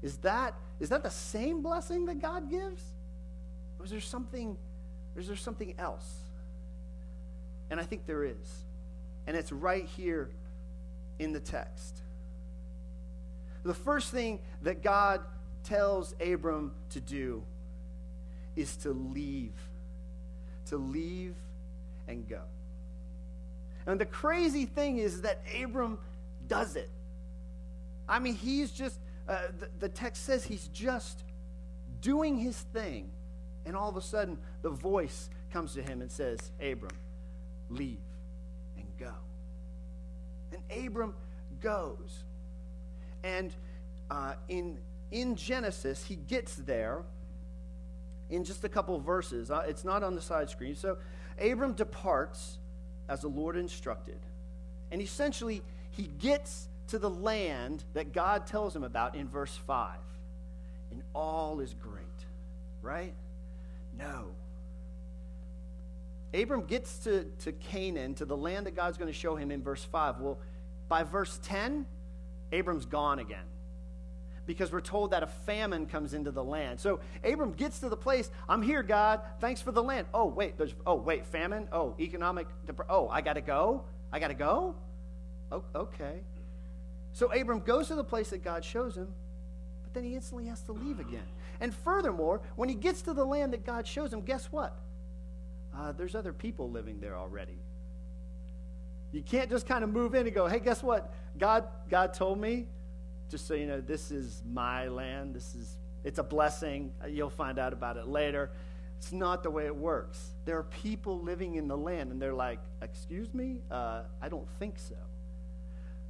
is 0.01 0.17
that, 0.17 0.53
is 0.79 0.89
that 0.89 1.03
the 1.03 1.09
same 1.09 1.61
blessing 1.61 2.05
that 2.05 2.19
God 2.19 2.49
gives? 2.49 2.83
Or 3.79 3.85
is 3.85 3.91
there 3.91 3.99
something, 3.99 4.57
is 5.15 5.27
there 5.27 5.35
something 5.35 5.73
else? 5.77 6.21
And 7.69 7.79
I 7.79 7.83
think 7.83 8.05
there 8.05 8.23
is. 8.23 8.65
And 9.25 9.35
it's 9.35 9.51
right 9.51 9.85
here 9.85 10.29
in 11.19 11.33
the 11.33 11.39
text. 11.39 12.01
The 13.63 13.73
first 13.73 14.11
thing 14.11 14.39
that 14.61 14.83
God 14.83 15.21
tells 15.63 16.15
Abram 16.21 16.71
to 16.91 16.99
do 16.99 17.43
is 18.55 18.75
to 18.77 18.91
leave. 18.91 19.53
To 20.67 20.77
leave 20.77 21.35
and 22.07 22.27
go. 22.27 22.41
And 23.85 23.99
the 23.99 24.05
crazy 24.05 24.65
thing 24.65 24.97
is 24.97 25.21
that 25.21 25.41
Abram 25.61 25.97
does 26.47 26.75
it. 26.75 26.89
I 28.07 28.19
mean, 28.19 28.35
he's 28.35 28.71
just, 28.71 28.99
uh, 29.27 29.37
the, 29.59 29.69
the 29.79 29.89
text 29.89 30.25
says 30.25 30.43
he's 30.43 30.67
just 30.69 31.23
doing 32.01 32.37
his 32.37 32.57
thing. 32.57 33.09
And 33.65 33.75
all 33.75 33.89
of 33.89 33.97
a 33.97 34.01
sudden, 34.01 34.37
the 34.61 34.69
voice 34.69 35.29
comes 35.51 35.73
to 35.73 35.81
him 35.81 36.01
and 36.01 36.11
says, 36.11 36.39
Abram, 36.61 36.95
leave 37.69 37.99
and 38.77 38.85
go. 38.97 39.11
And 40.51 40.85
Abram 40.85 41.15
goes. 41.61 42.23
And 43.23 43.53
uh, 44.09 44.33
in, 44.47 44.77
in 45.11 45.35
Genesis, 45.35 46.05
he 46.05 46.15
gets 46.15 46.55
there 46.55 47.03
in 48.29 48.43
just 48.43 48.63
a 48.63 48.69
couple 48.69 48.99
verses. 48.99 49.51
Uh, 49.51 49.63
it's 49.67 49.83
not 49.83 50.03
on 50.03 50.15
the 50.15 50.21
side 50.21 50.49
screen. 50.49 50.75
So 50.75 50.97
Abram 51.39 51.73
departs 51.73 52.57
as 53.09 53.21
the 53.21 53.27
Lord 53.27 53.55
instructed. 53.55 54.19
And 54.91 55.01
essentially, 55.01 55.61
he 55.91 56.03
gets 56.19 56.69
to 56.87 56.99
the 56.99 57.09
land 57.09 57.83
that 57.93 58.13
God 58.13 58.47
tells 58.47 58.75
him 58.75 58.83
about 58.83 59.15
in 59.15 59.27
verse 59.27 59.55
5. 59.65 59.97
And 60.91 61.01
all 61.13 61.59
is 61.59 61.73
great, 61.73 62.05
right? 62.81 63.13
No. 63.97 64.27
Abram 66.33 66.63
gets 66.63 66.99
to, 66.99 67.25
to 67.39 67.51
Canaan, 67.51 68.13
to 68.15 68.25
the 68.25 68.37
land 68.37 68.65
that 68.67 68.75
God's 68.75 68.97
going 68.97 69.11
to 69.11 69.17
show 69.17 69.35
him 69.35 69.51
in 69.51 69.61
verse 69.61 69.83
5. 69.83 70.19
Well, 70.19 70.39
by 70.87 71.03
verse 71.03 71.39
10, 71.43 71.85
Abram's 72.51 72.85
gone 72.85 73.19
again 73.19 73.45
because 74.47 74.71
we're 74.71 74.81
told 74.81 75.11
that 75.11 75.21
a 75.21 75.27
famine 75.27 75.85
comes 75.85 76.13
into 76.13 76.31
the 76.31 76.43
land. 76.43 76.79
So 76.79 77.01
Abram 77.23 77.51
gets 77.51 77.79
to 77.79 77.89
the 77.89 77.97
place, 77.97 78.31
I'm 78.47 78.61
here, 78.61 78.81
God. 78.81 79.21
Thanks 79.39 79.61
for 79.61 79.71
the 79.71 79.83
land. 79.83 80.07
Oh, 80.13 80.25
wait, 80.25 80.57
there's 80.57 80.73
oh, 80.85 80.95
wait, 80.95 81.25
famine? 81.25 81.67
Oh, 81.71 81.95
economic 81.99 82.47
dep- 82.65 82.87
Oh, 82.89 83.09
I 83.09 83.21
got 83.21 83.33
to 83.33 83.41
go? 83.41 83.83
I 84.11 84.19
got 84.19 84.29
to 84.29 84.33
go? 84.33 84.75
Oh, 85.51 85.63
okay. 85.75 86.21
So 87.11 87.31
Abram 87.31 87.59
goes 87.59 87.89
to 87.89 87.95
the 87.95 88.03
place 88.03 88.29
that 88.29 88.43
God 88.43 88.63
shows 88.63 88.95
him, 88.95 89.13
but 89.83 89.93
then 89.93 90.03
he 90.03 90.15
instantly 90.15 90.47
has 90.47 90.61
to 90.61 90.71
leave 90.71 90.99
again. 90.99 91.27
And 91.59 91.75
furthermore, 91.75 92.41
when 92.55 92.69
he 92.69 92.75
gets 92.75 93.01
to 93.03 93.13
the 93.13 93.25
land 93.25 93.53
that 93.53 93.65
God 93.65 93.85
shows 93.85 94.13
him, 94.13 94.21
guess 94.21 94.45
what? 94.51 94.79
Uh, 95.75 95.91
there's 95.91 96.15
other 96.15 96.33
people 96.33 96.71
living 96.71 96.99
there 96.99 97.17
already. 97.17 97.59
You 99.11 99.21
can't 99.21 99.49
just 99.49 99.65
kind 99.65 99.83
of 99.83 99.89
move 99.89 100.15
in 100.15 100.25
and 100.25 100.35
go, 100.35 100.47
hey, 100.47 100.59
guess 100.59 100.83
what? 100.83 101.13
God, 101.37 101.65
God 101.89 102.13
told 102.13 102.39
me 102.39 102.67
just 103.29 103.47
so 103.47 103.53
you 103.53 103.67
know, 103.67 103.81
this 103.81 104.11
is 104.11 104.41
my 104.51 104.87
land. 104.87 105.33
This 105.33 105.55
is, 105.55 105.77
it's 106.03 106.19
a 106.19 106.23
blessing. 106.23 106.93
You'll 107.07 107.29
find 107.29 107.59
out 107.59 107.73
about 107.73 107.97
it 107.97 108.07
later. 108.07 108.51
It's 108.97 109.11
not 109.11 109.43
the 109.43 109.51
way 109.51 109.65
it 109.65 109.75
works. 109.75 110.31
There 110.45 110.57
are 110.57 110.63
people 110.63 111.21
living 111.21 111.55
in 111.55 111.67
the 111.67 111.77
land, 111.77 112.11
and 112.11 112.21
they're 112.21 112.33
like, 112.33 112.59
Excuse 112.81 113.33
me? 113.33 113.61
Uh, 113.69 114.03
I 114.21 114.29
don't 114.29 114.47
think 114.59 114.79
so. 114.79 114.95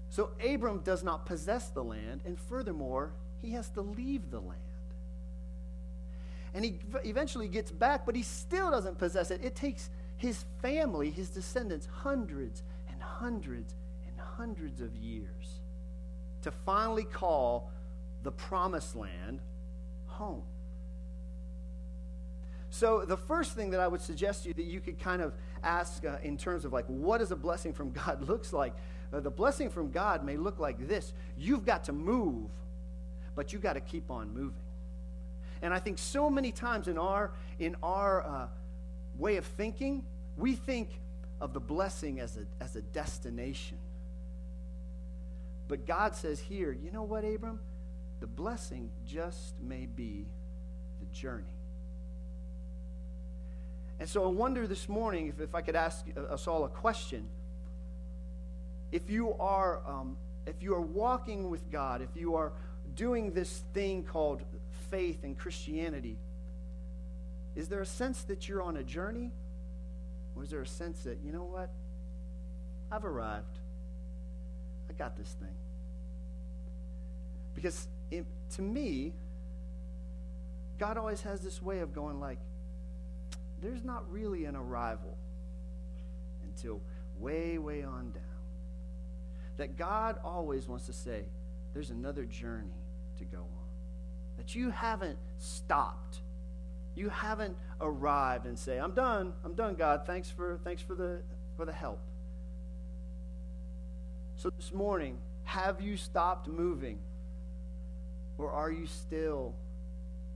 So 0.09 0.31
Abram 0.45 0.79
does 0.79 1.03
not 1.03 1.25
possess 1.25 1.69
the 1.69 1.83
land, 1.83 2.21
and 2.25 2.39
furthermore, 2.39 3.13
he 3.41 3.51
has 3.51 3.69
to 3.71 3.81
leave 3.81 4.31
the 4.31 4.39
land. 4.39 4.61
And 6.53 6.63
he 6.63 6.79
eventually 7.03 7.47
gets 7.47 7.71
back, 7.71 8.05
but 8.05 8.15
he 8.15 8.23
still 8.23 8.71
doesn't 8.71 8.97
possess 8.97 9.31
it. 9.31 9.43
It 9.43 9.55
takes 9.55 9.89
his 10.15 10.45
family, 10.61 11.11
his 11.11 11.29
descendants, 11.29 11.87
hundreds 11.91 12.63
and 12.97 13.03
hundreds 13.03 13.75
and 14.07 14.19
hundreds 14.19 14.81
of 14.81 14.95
years 14.95 15.59
to 16.41 16.49
finally 16.49 17.03
call 17.03 17.71
the 18.23 18.31
promised 18.31 18.95
land 18.95 19.39
home. 20.07 20.41
So, 22.71 23.05
the 23.05 23.17
first 23.17 23.53
thing 23.53 23.69
that 23.71 23.79
I 23.79 23.87
would 23.87 24.01
suggest 24.01 24.43
to 24.43 24.49
you 24.49 24.53
that 24.55 24.65
you 24.65 24.79
could 24.79 24.99
kind 24.99 25.21
of 25.21 25.33
ask 25.63 26.03
uh, 26.05 26.17
in 26.23 26.37
terms 26.37 26.65
of 26.65 26.73
like, 26.73 26.85
what 26.87 27.19
does 27.19 27.31
a 27.31 27.35
blessing 27.35 27.71
from 27.71 27.91
God 27.91 28.21
looks 28.27 28.51
like? 28.51 28.73
Uh, 29.13 29.19
the 29.19 29.29
blessing 29.29 29.69
from 29.69 29.91
God 29.91 30.25
may 30.25 30.35
look 30.35 30.59
like 30.59 30.87
this 30.87 31.13
you've 31.37 31.65
got 31.65 31.83
to 31.85 31.93
move, 31.93 32.49
but 33.35 33.53
you've 33.53 33.61
got 33.61 33.73
to 33.73 33.79
keep 33.79 34.09
on 34.09 34.33
moving. 34.33 34.63
And 35.61 35.73
I 35.73 35.79
think 35.79 35.99
so 35.99 36.29
many 36.29 36.51
times 36.51 36.87
in 36.87 36.97
our, 36.97 37.31
in 37.59 37.75
our 37.83 38.23
uh, 38.23 38.47
way 39.17 39.37
of 39.37 39.45
thinking, 39.45 40.03
we 40.35 40.55
think 40.55 40.89
of 41.39 41.53
the 41.53 41.59
blessing 41.59 42.19
as 42.19 42.37
a, 42.37 42.63
as 42.63 42.75
a 42.75 42.81
destination. 42.81 43.77
But 45.67 45.85
God 45.85 46.15
says 46.15 46.39
here, 46.39 46.71
you 46.71 46.91
know 46.91 47.03
what, 47.03 47.23
Abram? 47.23 47.59
The 48.19 48.27
blessing 48.27 48.89
just 49.05 49.53
may 49.61 49.85
be 49.85 50.25
the 50.99 51.05
journey. 51.07 51.43
And 53.99 54.07
so 54.07 54.23
I 54.23 54.27
wonder 54.27 54.67
this 54.67 54.87
morning 54.87 55.27
if, 55.27 55.41
if 55.41 55.55
I 55.55 55.61
could 55.61 55.75
ask 55.75 56.05
us 56.29 56.47
all 56.47 56.63
a 56.65 56.69
question. 56.69 57.27
If 58.91 59.09
you 59.09 59.33
are 59.39 59.81
um, 59.85 60.17
if 60.45 60.63
you 60.63 60.73
are 60.73 60.81
walking 60.81 61.49
with 61.49 61.69
God, 61.69 62.01
if 62.01 62.09
you 62.15 62.35
are 62.35 62.53
doing 62.95 63.33
this 63.33 63.63
thing 63.73 64.03
called 64.03 64.41
faith 64.89 65.23
and 65.23 65.37
Christianity, 65.37 66.17
is 67.55 67.67
there 67.67 67.81
a 67.81 67.85
sense 67.85 68.23
that 68.23 68.47
you're 68.47 68.61
on 68.61 68.77
a 68.77 68.83
journey? 68.83 69.31
Or 70.37 70.43
is 70.43 70.51
there 70.51 70.61
a 70.61 70.67
sense 70.67 70.99
that, 71.03 71.17
you 71.25 71.31
know 71.31 71.43
what? 71.43 71.71
I've 72.91 73.05
arrived. 73.05 73.57
I 74.89 74.93
got 74.93 75.17
this 75.17 75.35
thing. 75.39 75.55
Because 77.55 77.87
it, 78.11 78.25
to 78.55 78.61
me, 78.61 79.13
God 80.77 80.97
always 80.97 81.21
has 81.21 81.41
this 81.41 81.61
way 81.61 81.79
of 81.79 81.93
going 81.93 82.19
like, 82.19 82.37
there's 83.61 83.83
not 83.83 84.09
really 84.11 84.45
an 84.45 84.55
arrival 84.55 85.17
until 86.43 86.81
way, 87.19 87.57
way 87.57 87.83
on 87.83 88.11
down. 88.11 88.23
That 89.57 89.75
God 89.75 90.17
always 90.23 90.67
wants 90.67 90.85
to 90.85 90.93
say, 90.93 91.23
there's 91.73 91.89
another 91.89 92.25
journey 92.25 92.67
to 93.17 93.25
go 93.25 93.39
on. 93.39 93.67
That 94.37 94.53
you 94.53 94.69
haven't 94.69 95.17
stopped. 95.39 96.19
You 96.97 97.09
haven't 97.09 97.55
arrived 97.79 98.47
and 98.47 98.57
say, 98.57 98.79
I'm 98.79 98.93
done. 98.93 99.33
I'm 99.45 99.53
done, 99.53 99.75
God. 99.75 100.07
Thanks 100.07 100.31
for, 100.31 100.59
thanks 100.63 100.81
for, 100.81 100.95
the, 100.95 101.19
for 101.55 101.63
the 101.63 101.71
help. 101.71 101.99
So 104.35 104.49
this 104.49 104.73
morning, 104.73 105.19
have 105.43 105.79
you 105.79 105.95
stopped 105.95 106.47
moving? 106.47 106.97
Or 108.39 108.51
are 108.51 108.71
you 108.71 108.87
still 108.87 109.53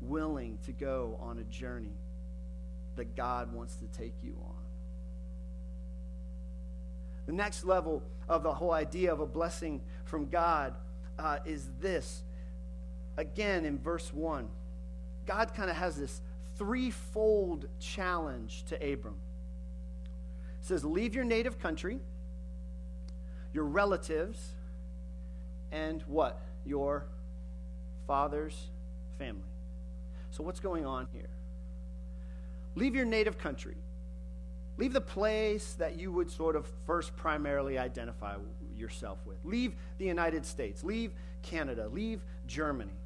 willing 0.01 0.59
to 0.67 0.71
go 0.71 1.17
on 1.19 1.39
a 1.39 1.43
journey 1.45 1.97
that 2.95 3.15
God 3.15 3.51
wants 3.51 3.77
to 3.77 3.85
take 3.87 4.13
you 4.21 4.35
on? 4.45 4.53
The 7.25 7.33
next 7.33 7.65
level 7.65 8.03
of 8.29 8.43
the 8.43 8.53
whole 8.53 8.71
idea 8.71 9.11
of 9.11 9.19
a 9.19 9.25
blessing 9.25 9.81
from 10.05 10.29
God 10.29 10.75
uh, 11.17 11.39
is 11.43 11.71
this. 11.79 12.21
Again, 13.17 13.65
in 13.65 13.79
verse 13.79 14.13
1, 14.13 14.47
God 15.25 15.55
kind 15.55 15.71
of 15.71 15.75
has 15.75 15.95
this 15.95 16.21
threefold 16.61 17.65
challenge 17.79 18.63
to 18.65 18.75
Abram. 18.75 19.15
It 20.61 20.67
says, 20.67 20.85
Leave 20.85 21.15
your 21.15 21.23
native 21.23 21.57
country, 21.57 21.97
your 23.51 23.63
relatives, 23.63 24.51
and 25.71 26.03
what? 26.03 26.39
Your 26.63 27.07
father's 28.05 28.69
family. 29.17 29.41
So, 30.29 30.43
what's 30.43 30.59
going 30.59 30.85
on 30.85 31.07
here? 31.11 31.31
Leave 32.75 32.93
your 32.93 33.05
native 33.05 33.39
country. 33.39 33.77
Leave 34.77 34.93
the 34.93 35.01
place 35.01 35.73
that 35.73 35.97
you 35.97 36.11
would 36.11 36.29
sort 36.29 36.55
of 36.55 36.67
first 36.85 37.15
primarily 37.15 37.79
identify 37.79 38.35
yourself 38.77 39.17
with. 39.25 39.37
Leave 39.43 39.73
the 39.97 40.05
United 40.05 40.45
States. 40.45 40.83
Leave 40.83 41.11
Canada. 41.41 41.89
Leave 41.91 42.21
Germany. 42.45 43.00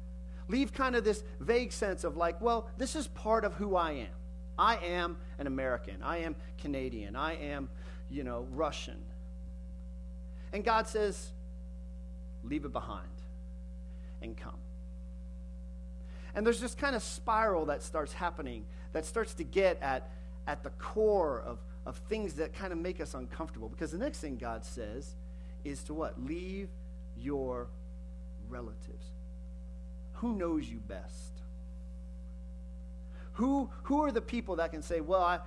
Leave 0.48 0.72
kind 0.72 0.94
of 0.94 1.04
this 1.04 1.22
vague 1.40 1.72
sense 1.72 2.04
of 2.04 2.16
like, 2.16 2.40
well, 2.40 2.68
this 2.76 2.94
is 2.94 3.06
part 3.08 3.44
of 3.44 3.54
who 3.54 3.76
I 3.76 3.92
am. 3.92 4.06
I 4.58 4.76
am 4.76 5.16
an 5.38 5.46
American. 5.46 6.02
I 6.02 6.18
am 6.18 6.36
Canadian. 6.58 7.16
I 7.16 7.34
am, 7.34 7.68
you 8.08 8.24
know, 8.24 8.46
Russian. 8.52 9.02
And 10.52 10.64
God 10.64 10.86
says, 10.86 11.32
leave 12.44 12.64
it 12.64 12.72
behind 12.72 13.08
and 14.22 14.36
come. 14.36 14.58
And 16.34 16.46
there's 16.46 16.60
this 16.60 16.74
kind 16.74 16.94
of 16.94 17.02
spiral 17.02 17.66
that 17.66 17.82
starts 17.82 18.12
happening 18.12 18.66
that 18.92 19.04
starts 19.04 19.34
to 19.34 19.44
get 19.44 19.78
at, 19.82 20.10
at 20.46 20.62
the 20.62 20.70
core 20.70 21.42
of, 21.44 21.58
of 21.84 21.96
things 22.08 22.34
that 22.34 22.54
kind 22.54 22.72
of 22.72 22.78
make 22.78 23.00
us 23.00 23.14
uncomfortable. 23.14 23.68
Because 23.68 23.90
the 23.90 23.98
next 23.98 24.18
thing 24.18 24.36
God 24.36 24.64
says 24.64 25.16
is 25.64 25.82
to 25.84 25.94
what? 25.94 26.22
Leave 26.22 26.68
your 27.16 27.68
relatives. 28.48 28.95
Who 30.16 30.34
knows 30.34 30.68
you 30.68 30.78
best? 30.78 31.32
Who, 33.34 33.70
who 33.84 34.02
are 34.04 34.12
the 34.12 34.22
people 34.22 34.56
that 34.56 34.70
can 34.72 34.82
say, 34.82 35.00
well, 35.00 35.22
I, 35.22 35.40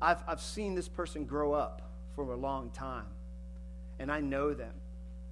I've, 0.00 0.22
I've 0.28 0.40
seen 0.40 0.74
this 0.74 0.88
person 0.88 1.24
grow 1.24 1.52
up 1.52 1.82
for 2.14 2.32
a 2.32 2.36
long 2.36 2.70
time, 2.70 3.06
and 3.98 4.12
I 4.12 4.20
know 4.20 4.54
them? 4.54 4.74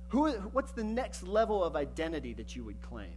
Who, 0.08 0.32
what's 0.32 0.72
the 0.72 0.82
next 0.82 1.22
level 1.22 1.62
of 1.62 1.76
identity 1.76 2.34
that 2.34 2.56
you 2.56 2.64
would 2.64 2.80
claim? 2.82 3.14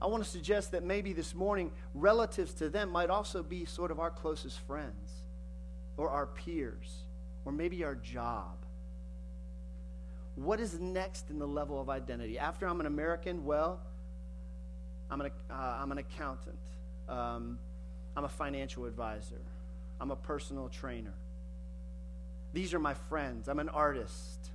I 0.00 0.06
want 0.06 0.22
to 0.22 0.28
suggest 0.28 0.72
that 0.72 0.84
maybe 0.84 1.12
this 1.12 1.34
morning, 1.34 1.72
relatives 1.94 2.52
to 2.54 2.68
them 2.68 2.90
might 2.90 3.10
also 3.10 3.42
be 3.42 3.64
sort 3.64 3.90
of 3.90 3.98
our 3.98 4.10
closest 4.10 4.60
friends, 4.60 5.10
or 5.96 6.10
our 6.10 6.26
peers, 6.26 7.04
or 7.44 7.52
maybe 7.52 7.82
our 7.82 7.94
job. 7.94 8.63
What 10.36 10.60
is 10.60 10.78
next 10.80 11.30
in 11.30 11.38
the 11.38 11.46
level 11.46 11.80
of 11.80 11.88
identity? 11.88 12.38
After 12.38 12.66
I'm 12.66 12.80
an 12.80 12.86
American, 12.86 13.44
well, 13.44 13.80
I'm 15.10 15.20
an, 15.20 15.30
uh, 15.50 15.54
I'm 15.54 15.92
an 15.92 15.98
accountant. 15.98 16.58
Um, 17.08 17.58
I'm 18.16 18.24
a 18.24 18.28
financial 18.28 18.86
advisor. 18.86 19.40
I'm 20.00 20.10
a 20.10 20.16
personal 20.16 20.68
trainer. 20.68 21.14
These 22.52 22.74
are 22.74 22.78
my 22.78 22.94
friends. 22.94 23.48
I'm 23.48 23.58
an 23.58 23.68
artist. 23.68 24.50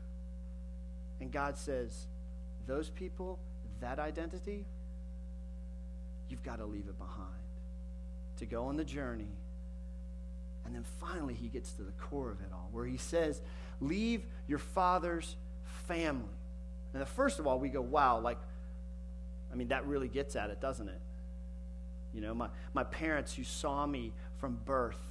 And 1.20 1.32
God 1.32 1.58
says, 1.58 2.08
those 2.68 2.90
people, 2.90 3.40
that 3.82 4.00
identity, 4.00 4.66
you've 6.30 6.44
got 6.44 6.58
to 6.58 6.66
leave 6.66 6.88
it 6.88 6.98
behind 6.98 7.28
to 8.38 8.46
go 8.46 8.66
on 8.66 8.78
the 8.78 8.86
journey. 8.86 9.32
And 10.66 10.76
then 10.76 10.86
finally, 11.00 11.34
he 11.34 11.48
gets 11.48 11.72
to 11.74 11.84
the 11.84 11.92
core 11.94 12.32
of 12.32 12.42
it 12.42 12.50
all, 12.54 12.70
where 12.72 12.86
he 12.86 12.98
says, 12.98 13.42
Leave 13.82 14.24
your 14.48 14.60
father's 14.60 15.36
family. 15.90 16.30
And 16.94 17.02
the 17.02 17.06
first 17.06 17.40
of 17.40 17.48
all, 17.48 17.60
we 17.60 17.68
go, 17.68 17.82
Wow, 17.82 18.20
like, 18.20 18.38
I 19.52 19.56
mean, 19.56 19.70
that 19.70 19.86
really 19.86 20.08
gets 20.08 20.36
at 20.36 20.50
it, 20.50 20.62
doesn't 20.62 20.88
it? 20.88 21.02
You 22.14 22.22
know, 22.22 22.34
my, 22.34 22.48
my 22.74 22.84
parents 22.84 23.34
who 23.34 23.44
saw 23.44 23.86
me 23.86 24.14
from 24.38 24.60
birth, 24.66 25.02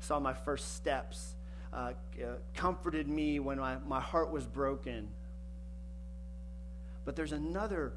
saw 0.00 0.18
my 0.18 0.32
first 0.32 0.74
steps, 0.74 1.36
uh, 1.72 1.92
uh, 2.22 2.26
comforted 2.54 3.08
me 3.08 3.38
when 3.38 3.58
my, 3.58 3.76
my 3.86 4.00
heart 4.00 4.30
was 4.30 4.46
broken. 4.46 5.08
But 7.04 7.16
there's 7.16 7.32
another 7.32 7.92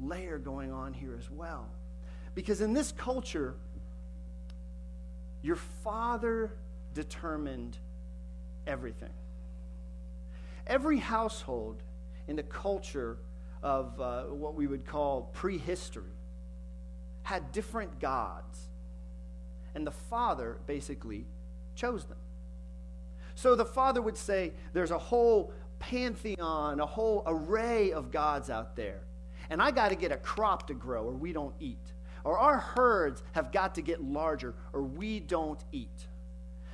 layer 0.00 0.38
going 0.38 0.72
on 0.72 0.92
here 0.92 1.16
as 1.18 1.30
well. 1.30 1.68
Because 2.34 2.60
in 2.60 2.74
this 2.74 2.92
culture, 2.92 3.54
your 5.42 5.56
father 5.56 6.52
determined 6.94 7.78
everything. 8.66 9.10
Every 10.66 10.98
household 10.98 11.82
in 12.28 12.36
the 12.36 12.42
culture 12.42 13.18
of 13.62 14.00
uh, 14.00 14.24
what 14.24 14.54
we 14.54 14.66
would 14.66 14.86
call 14.86 15.30
prehistory 15.32 16.12
had 17.22 17.50
different 17.52 17.98
gods. 17.98 18.68
And 19.74 19.86
the 19.86 19.90
father 19.90 20.58
basically 20.66 21.26
chose 21.74 22.04
them. 22.04 22.18
So 23.34 23.54
the 23.54 23.64
father 23.64 24.00
would 24.00 24.16
say, 24.16 24.52
There's 24.72 24.92
a 24.92 24.98
whole 24.98 25.52
pantheon, 25.78 26.80
a 26.80 26.86
whole 26.86 27.22
array 27.26 27.92
of 27.92 28.10
gods 28.10 28.48
out 28.48 28.76
there. 28.76 29.00
And 29.50 29.60
I 29.60 29.70
got 29.70 29.90
to 29.90 29.96
get 29.96 30.12
a 30.12 30.16
crop 30.16 30.68
to 30.68 30.74
grow, 30.74 31.04
or 31.04 31.12
we 31.12 31.32
don't 31.32 31.54
eat. 31.60 31.92
Or 32.24 32.38
our 32.38 32.58
herds 32.58 33.22
have 33.32 33.52
got 33.52 33.74
to 33.76 33.82
get 33.82 34.02
larger, 34.02 34.54
or 34.72 34.82
we 34.82 35.20
don't 35.20 35.62
eat. 35.70 36.06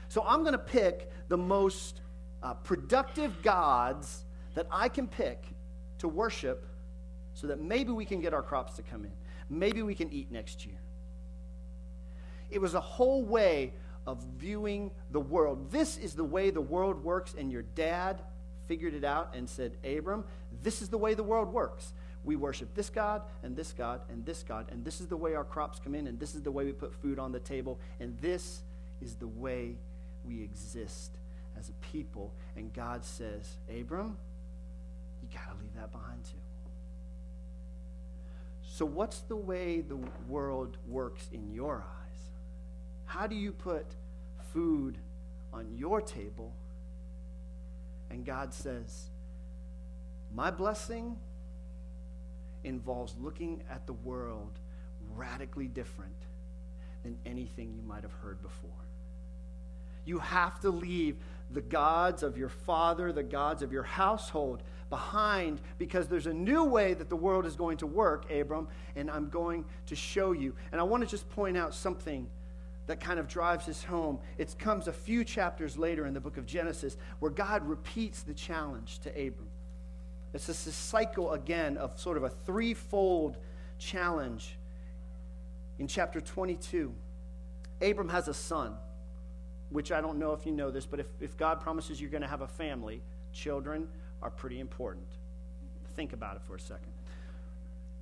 So 0.09 0.23
I'm 0.27 0.43
going 0.43 0.53
to 0.53 0.59
pick 0.59 1.11
the 1.29 1.39
most 1.39 2.02
uh, 2.43 2.55
productive 2.55 3.43
gods 3.43 4.25
that 4.55 4.67
I 4.71 4.89
can 4.89 5.07
pick 5.07 5.45
to 5.99 6.09
worship 6.09 6.67
so 7.35 7.47
that 7.47 7.61
maybe 7.61 7.93
we 7.93 8.05
can 8.05 8.21
get 8.21 8.35
our 8.35 8.43
crops 8.43 8.75
to 8.77 8.83
come 8.83 9.05
in. 9.05 9.13
Maybe 9.49 9.83
we 9.83 9.95
can 9.95 10.11
eat 10.13 10.31
next 10.31 10.67
year. 10.67 10.79
It 12.51 12.61
was 12.61 12.75
a 12.75 12.81
whole 12.81 13.25
way 13.25 13.73
of 14.07 14.23
viewing 14.37 14.91
the 15.11 15.21
world. 15.21 15.71
This 15.71 15.97
is 15.97 16.15
the 16.15 16.25
way 16.25 16.51
the 16.51 16.61
world 16.61 17.03
works, 17.03 17.35
and 17.39 17.51
your 17.51 17.63
dad 17.63 18.21
figured 18.67 18.95
it 18.95 19.05
out 19.05 19.35
and 19.35 19.49
said, 19.49 19.77
Abram, 19.85 20.25
this 20.63 20.83
is 20.83 20.89
the 20.89 20.99
way 20.99 21.15
the 21.15 21.23
world 21.23 21.53
works. 21.53 21.93
We 22.25 22.37
worship 22.37 22.75
this 22.75 22.91
God 22.91 23.23
and 23.43 23.57
this 23.57 23.73
God 23.73 24.03
and 24.11 24.25
this 24.25 24.43
God, 24.43 24.67
and 24.71 24.85
this 24.85 25.01
is 25.01 25.07
the 25.07 25.17
way 25.17 25.35
our 25.35 25.45
crops 25.45 25.81
come 25.83 25.95
in, 25.95 26.07
and 26.07 26.19
this 26.19 26.35
is 26.35 26.43
the 26.43 26.53
way 26.53 26.65
we 26.65 26.73
put 26.73 26.95
food 26.95 27.19
on 27.19 27.33
the 27.33 27.41
table, 27.41 27.79
and 28.01 28.19
this 28.21 28.63
is 29.01 29.15
the 29.17 29.27
way 29.27 29.77
we 30.25 30.43
exist 30.43 31.19
as 31.63 31.69
a 31.69 31.93
people. 31.93 32.33
And 32.57 32.73
God 32.73 33.05
says, 33.05 33.57
Abram, 33.69 34.17
you 35.23 35.29
got 35.33 35.55
to 35.55 35.63
leave 35.63 35.75
that 35.77 35.93
behind 35.93 36.25
too. 36.25 36.39
So, 38.65 38.85
what's 38.85 39.21
the 39.21 39.37
way 39.37 39.81
the 39.81 39.99
world 40.29 40.77
works 40.89 41.29
in 41.33 41.53
your 41.53 41.77
eyes? 41.77 42.21
How 43.05 43.27
do 43.27 43.37
you 43.37 43.53
put 43.53 43.87
food 44.53 44.99
on 45.53 45.69
your 45.77 46.01
table? 46.01 46.53
And 48.11 48.25
God 48.25 48.53
says, 48.53 49.11
My 50.35 50.51
blessing 50.51 51.17
involves 52.65 53.15
looking 53.21 53.63
at 53.71 53.87
the 53.87 53.93
world 53.93 54.59
radically 55.15 55.69
different 55.69 56.17
than 57.03 57.19
anything 57.27 57.75
you 57.75 57.83
might 57.83 58.03
have 58.03 58.13
heard 58.23 58.41
before. 58.43 58.71
You 60.05 60.19
have 60.19 60.61
to 60.61 60.71
leave 60.71 61.17
the 61.53 61.61
gods 61.61 62.23
of 62.23 62.37
your 62.37 62.49
father, 62.49 63.13
the 63.13 63.23
gods 63.23 63.63
of 63.63 63.73
your 63.73 63.83
household 63.83 64.63
behind 64.91 65.61
because 65.79 66.09
there's 66.09 66.27
a 66.27 66.35
new 66.35 66.65
way 66.65 66.95
that 66.95 67.09
the 67.09 67.17
world 67.17 67.47
is 67.47 67.57
going 67.57 67.79
to 67.79 67.87
work, 67.87 68.31
Abram, 68.31 68.69
and 68.95 69.11
I'm 69.11 69.29
going 69.29 69.65
to 69.87 69.97
show 69.97 70.33
you. 70.33 70.55
And 70.71 70.81
I 70.81 70.85
want 70.85 71.03
to 71.03 71.09
just 71.09 71.29
point 71.31 71.57
out 71.57 71.75
something 71.75 72.29
that 72.87 73.01
kind 73.01 73.19
of 73.19 73.29
drives 73.29 73.67
this 73.67 73.85
home. 73.85 74.19
It 74.39 74.55
comes 74.59 74.89
a 74.89 74.93
few 74.93 75.25
chapters 75.25 75.79
later 75.79 76.07
in 76.07 76.15
the 76.15 76.21
book 76.21 76.37
of 76.37 76.47
Genesis 76.47 76.97
where 77.21 77.31
God 77.31 77.67
repeats 77.67 78.23
the 78.23 78.35
challenge 78.35 78.99
to 79.01 79.11
Abram. 79.11 79.49
It's 80.35 80.47
this 80.47 80.59
cycle 80.59 81.33
again 81.33 81.77
of 81.77 81.99
sort 81.99 82.17
of 82.17 82.25
a 82.25 82.31
threefold 82.31 83.37
challenge. 83.79 84.57
In 85.79 85.87
chapter 85.87 86.21
22, 86.21 86.93
Abram 87.81 88.09
has 88.09 88.29
a 88.29 88.35
son, 88.35 88.75
which 89.73 89.91
I 89.91 90.01
don't 90.01 90.19
know 90.19 90.33
if 90.33 90.45
you 90.47 90.53
know 90.53 90.71
this, 90.71 90.87
but 90.87 91.01
if, 91.01 91.07
if 91.21 91.37
God 91.37 91.61
promises 91.61 92.01
you're 92.01 92.11
going 92.11 92.23
to 92.23 92.29
have 92.29 92.43
a 92.43 92.49
family, 92.49 93.03
children 93.33 93.89
are 94.21 94.31
pretty 94.31 94.61
important. 94.61 95.07
Think 95.97 96.13
about 96.13 96.37
it 96.37 96.43
for 96.47 96.57
a 96.57 96.61
second. 96.61 96.93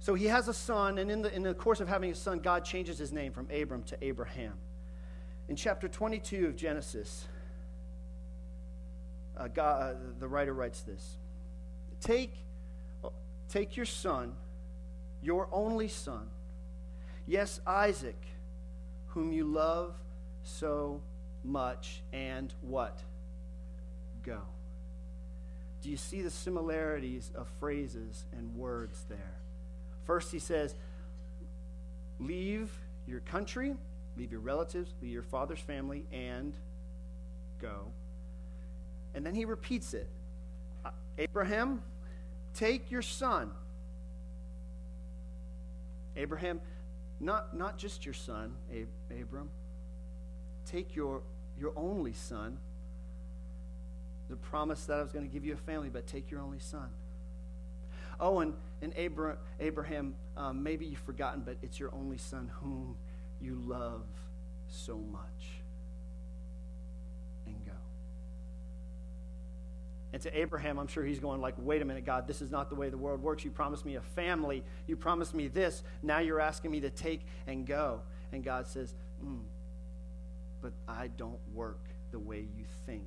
So 0.01 0.15
he 0.15 0.27
has 0.27 0.49
a 0.49 0.55
son, 0.55 0.99
and 0.99 1.11
in 1.11 1.23
the, 1.23 1.35
in 1.35 1.43
the 1.43 1.55
course 1.55 1.81
of 1.81 1.89
having 1.89 2.11
a 2.11 2.15
son, 2.15 2.39
God 2.39 2.65
changes 2.65 2.99
his 2.99 3.13
name 3.13 3.33
from 3.33 3.49
Abram 3.51 3.83
to 3.85 3.99
Abraham. 4.03 4.55
In 5.49 5.57
chapter 5.57 5.89
22 5.89 6.47
of 6.47 6.57
Genesis, 6.57 7.27
uh, 9.37 9.49
God, 9.49 9.97
uh, 9.97 9.99
the 10.19 10.29
writer 10.29 10.55
writes 10.55 10.83
this 10.83 11.19
Take, 12.01 12.35
take 13.49 13.77
your 13.77 13.87
son, 13.87 14.35
your 15.23 15.49
only 15.53 15.89
son, 15.89 16.29
yes, 17.27 17.61
Isaac, 17.67 18.21
whom 19.09 19.33
you 19.33 19.45
love 19.45 19.95
so 20.43 21.03
much, 21.45 22.03
and 22.13 22.53
what? 22.63 23.03
Go. 24.23 24.41
Do 25.83 25.89
you 25.89 25.97
see 25.97 26.23
the 26.23 26.31
similarities 26.31 27.31
of 27.35 27.49
phrases 27.59 28.25
and 28.33 28.55
words 28.55 29.05
there? 29.09 29.39
First, 30.05 30.31
he 30.33 30.39
says, 30.39 30.75
Leave 32.19 32.71
your 33.07 33.21
country, 33.21 33.75
leave 34.17 34.31
your 34.31 34.41
relatives, 34.41 34.93
leave 35.01 35.13
your 35.13 35.23
father's 35.23 35.61
family, 35.61 36.05
and 36.13 36.55
go. 37.61 37.87
And 39.15 39.25
then 39.25 39.35
he 39.35 39.45
repeats 39.45 39.95
it 39.95 40.09
uh, 40.85 40.91
Abraham, 41.19 41.83
take 42.55 42.91
your 42.91 43.03
son. 43.03 43.51
Abraham, 46.17 46.61
not, 47.21 47.57
not 47.57 47.79
just 47.79 48.05
your 48.05 48.15
son, 48.15 48.55
Ab- 48.73 49.21
Abram. 49.23 49.49
Take 50.71 50.95
your, 50.95 51.23
your 51.59 51.73
only 51.77 52.13
son. 52.13 52.59
The 54.29 54.37
promise 54.37 54.85
that 54.87 54.99
I 54.99 55.03
was 55.03 55.11
going 55.11 55.27
to 55.27 55.33
give 55.33 55.45
you 55.45 55.55
a 55.55 55.57
family, 55.57 55.89
but 55.89 56.07
take 56.07 56.31
your 56.31 56.41
only 56.41 56.61
son. 56.61 56.89
Oh, 58.21 58.41
and, 58.41 58.55
and 58.83 58.93
Abra- 58.97 59.39
Abraham, 59.59 60.15
um, 60.37 60.63
maybe 60.63 60.87
you've 60.87 61.01
forgotten, 61.01 61.43
but 61.45 61.57
it's 61.63 61.81
your 61.81 61.93
only 61.95 62.19
son 62.19 62.51
whom 62.61 62.97
you 63.41 63.61
love 63.67 64.05
so 64.69 64.97
much. 64.97 65.63
And 67.47 67.65
go. 67.65 67.73
And 70.13 70.23
to 70.23 70.39
Abraham, 70.39 70.79
I'm 70.79 70.87
sure 70.87 71.05
he's 71.05 71.19
going 71.19 71.41
like, 71.41 71.55
wait 71.59 71.83
a 71.83 71.85
minute, 71.85 72.05
God, 72.05 72.29
this 72.29 72.43
is 72.43 72.51
not 72.51 72.69
the 72.69 72.77
way 72.77 72.91
the 72.91 72.99
world 72.99 73.23
works. 73.23 73.45
You 73.45 73.51
promised 73.51 73.85
me 73.85 73.97
a 73.97 74.01
family. 74.01 74.63
You 74.87 74.97
promised 74.97 75.35
me 75.35 75.49
this. 75.49 75.83
Now 76.03 76.19
you're 76.19 76.41
asking 76.41 76.71
me 76.71 76.81
to 76.81 76.91
take 76.91 77.23
and 77.47 77.67
go. 77.67 78.03
And 78.33 78.45
God 78.45 78.67
says, 78.67 78.95
mm, 79.25 79.41
but 80.61 80.73
I 80.89 81.09
don't 81.09 81.41
work 81.53 81.81
the 82.11 82.19
way 82.19 82.47
you 82.57 82.65
think 82.87 83.07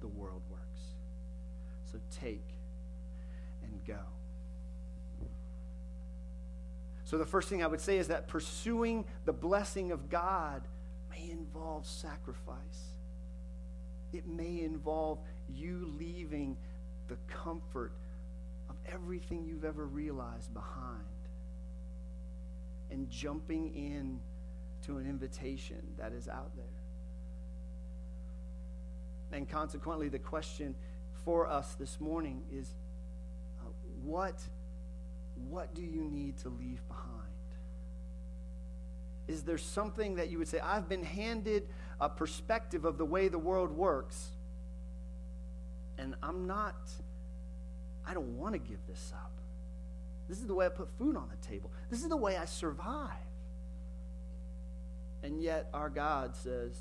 the 0.00 0.08
world 0.08 0.42
works. 0.50 0.80
So 1.90 1.98
take 2.10 2.46
and 3.62 3.84
go. 3.86 4.00
So, 7.04 7.18
the 7.18 7.26
first 7.26 7.48
thing 7.48 7.60
I 7.60 7.66
would 7.66 7.80
say 7.80 7.98
is 7.98 8.06
that 8.06 8.28
pursuing 8.28 9.04
the 9.24 9.32
blessing 9.32 9.90
of 9.90 10.08
God 10.08 10.62
may 11.10 11.28
involve 11.28 11.84
sacrifice. 11.84 12.94
It 14.12 14.28
may 14.28 14.62
involve 14.62 15.18
you 15.48 15.92
leaving 15.98 16.56
the 17.08 17.16
comfort 17.26 17.92
of 18.68 18.76
everything 18.92 19.44
you've 19.44 19.64
ever 19.64 19.86
realized 19.86 20.54
behind 20.54 21.00
and 22.92 23.10
jumping 23.10 23.74
in 23.74 24.20
to 24.86 24.98
an 24.98 25.06
invitation 25.06 25.80
that 25.98 26.12
is 26.12 26.28
out 26.28 26.54
there. 26.56 26.64
And 29.32 29.48
consequently, 29.48 30.08
the 30.08 30.18
question 30.18 30.74
for 31.24 31.46
us 31.46 31.74
this 31.74 32.00
morning 32.00 32.42
is 32.52 32.74
uh, 33.60 33.68
what, 34.02 34.40
what 35.48 35.74
do 35.74 35.82
you 35.82 36.02
need 36.02 36.36
to 36.38 36.48
leave 36.48 36.86
behind? 36.88 37.16
Is 39.28 39.42
there 39.44 39.58
something 39.58 40.16
that 40.16 40.30
you 40.30 40.38
would 40.38 40.48
say, 40.48 40.58
I've 40.58 40.88
been 40.88 41.04
handed 41.04 41.68
a 42.00 42.08
perspective 42.08 42.84
of 42.84 42.98
the 42.98 43.04
way 43.04 43.28
the 43.28 43.38
world 43.38 43.70
works, 43.70 44.30
and 45.98 46.16
I'm 46.22 46.46
not, 46.46 46.74
I 48.04 48.14
don't 48.14 48.36
want 48.36 48.54
to 48.54 48.58
give 48.58 48.78
this 48.88 49.12
up. 49.14 49.30
This 50.28 50.38
is 50.38 50.46
the 50.46 50.54
way 50.54 50.66
I 50.66 50.70
put 50.70 50.88
food 50.98 51.16
on 51.16 51.28
the 51.28 51.46
table. 51.46 51.70
This 51.90 52.02
is 52.02 52.08
the 52.08 52.16
way 52.16 52.36
I 52.36 52.44
survive. 52.46 53.10
And 55.22 55.42
yet, 55.42 55.68
our 55.74 55.90
God 55.90 56.34
says, 56.34 56.74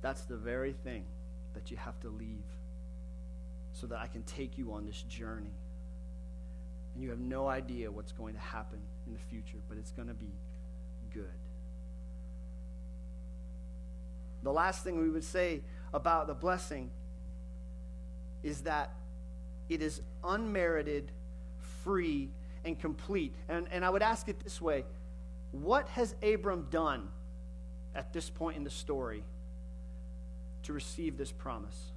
that's 0.00 0.22
the 0.22 0.36
very 0.36 0.72
thing 0.72 1.04
that 1.54 1.70
you 1.70 1.76
have 1.76 1.98
to 2.00 2.08
leave 2.08 2.44
so 3.72 3.86
that 3.88 3.98
I 3.98 4.06
can 4.06 4.22
take 4.22 4.56
you 4.58 4.72
on 4.72 4.86
this 4.86 5.02
journey. 5.02 5.54
And 6.94 7.02
you 7.02 7.10
have 7.10 7.18
no 7.18 7.48
idea 7.48 7.90
what's 7.90 8.12
going 8.12 8.34
to 8.34 8.40
happen 8.40 8.78
in 9.06 9.12
the 9.12 9.18
future, 9.18 9.58
but 9.68 9.78
it's 9.78 9.90
going 9.90 10.08
to 10.08 10.14
be 10.14 10.32
good. 11.12 11.24
The 14.42 14.52
last 14.52 14.84
thing 14.84 15.00
we 15.00 15.10
would 15.10 15.24
say 15.24 15.62
about 15.92 16.26
the 16.26 16.34
blessing 16.34 16.90
is 18.42 18.62
that 18.62 18.94
it 19.68 19.82
is 19.82 20.00
unmerited, 20.24 21.10
free, 21.82 22.30
and 22.64 22.78
complete. 22.78 23.34
And, 23.48 23.66
and 23.70 23.84
I 23.84 23.90
would 23.90 24.02
ask 24.02 24.28
it 24.28 24.40
this 24.40 24.60
way 24.60 24.84
What 25.52 25.88
has 25.88 26.14
Abram 26.22 26.66
done 26.70 27.08
at 27.94 28.12
this 28.12 28.30
point 28.30 28.56
in 28.56 28.64
the 28.64 28.70
story 28.70 29.24
to 30.64 30.72
receive 30.72 31.16
this 31.16 31.32
promise? 31.32 31.92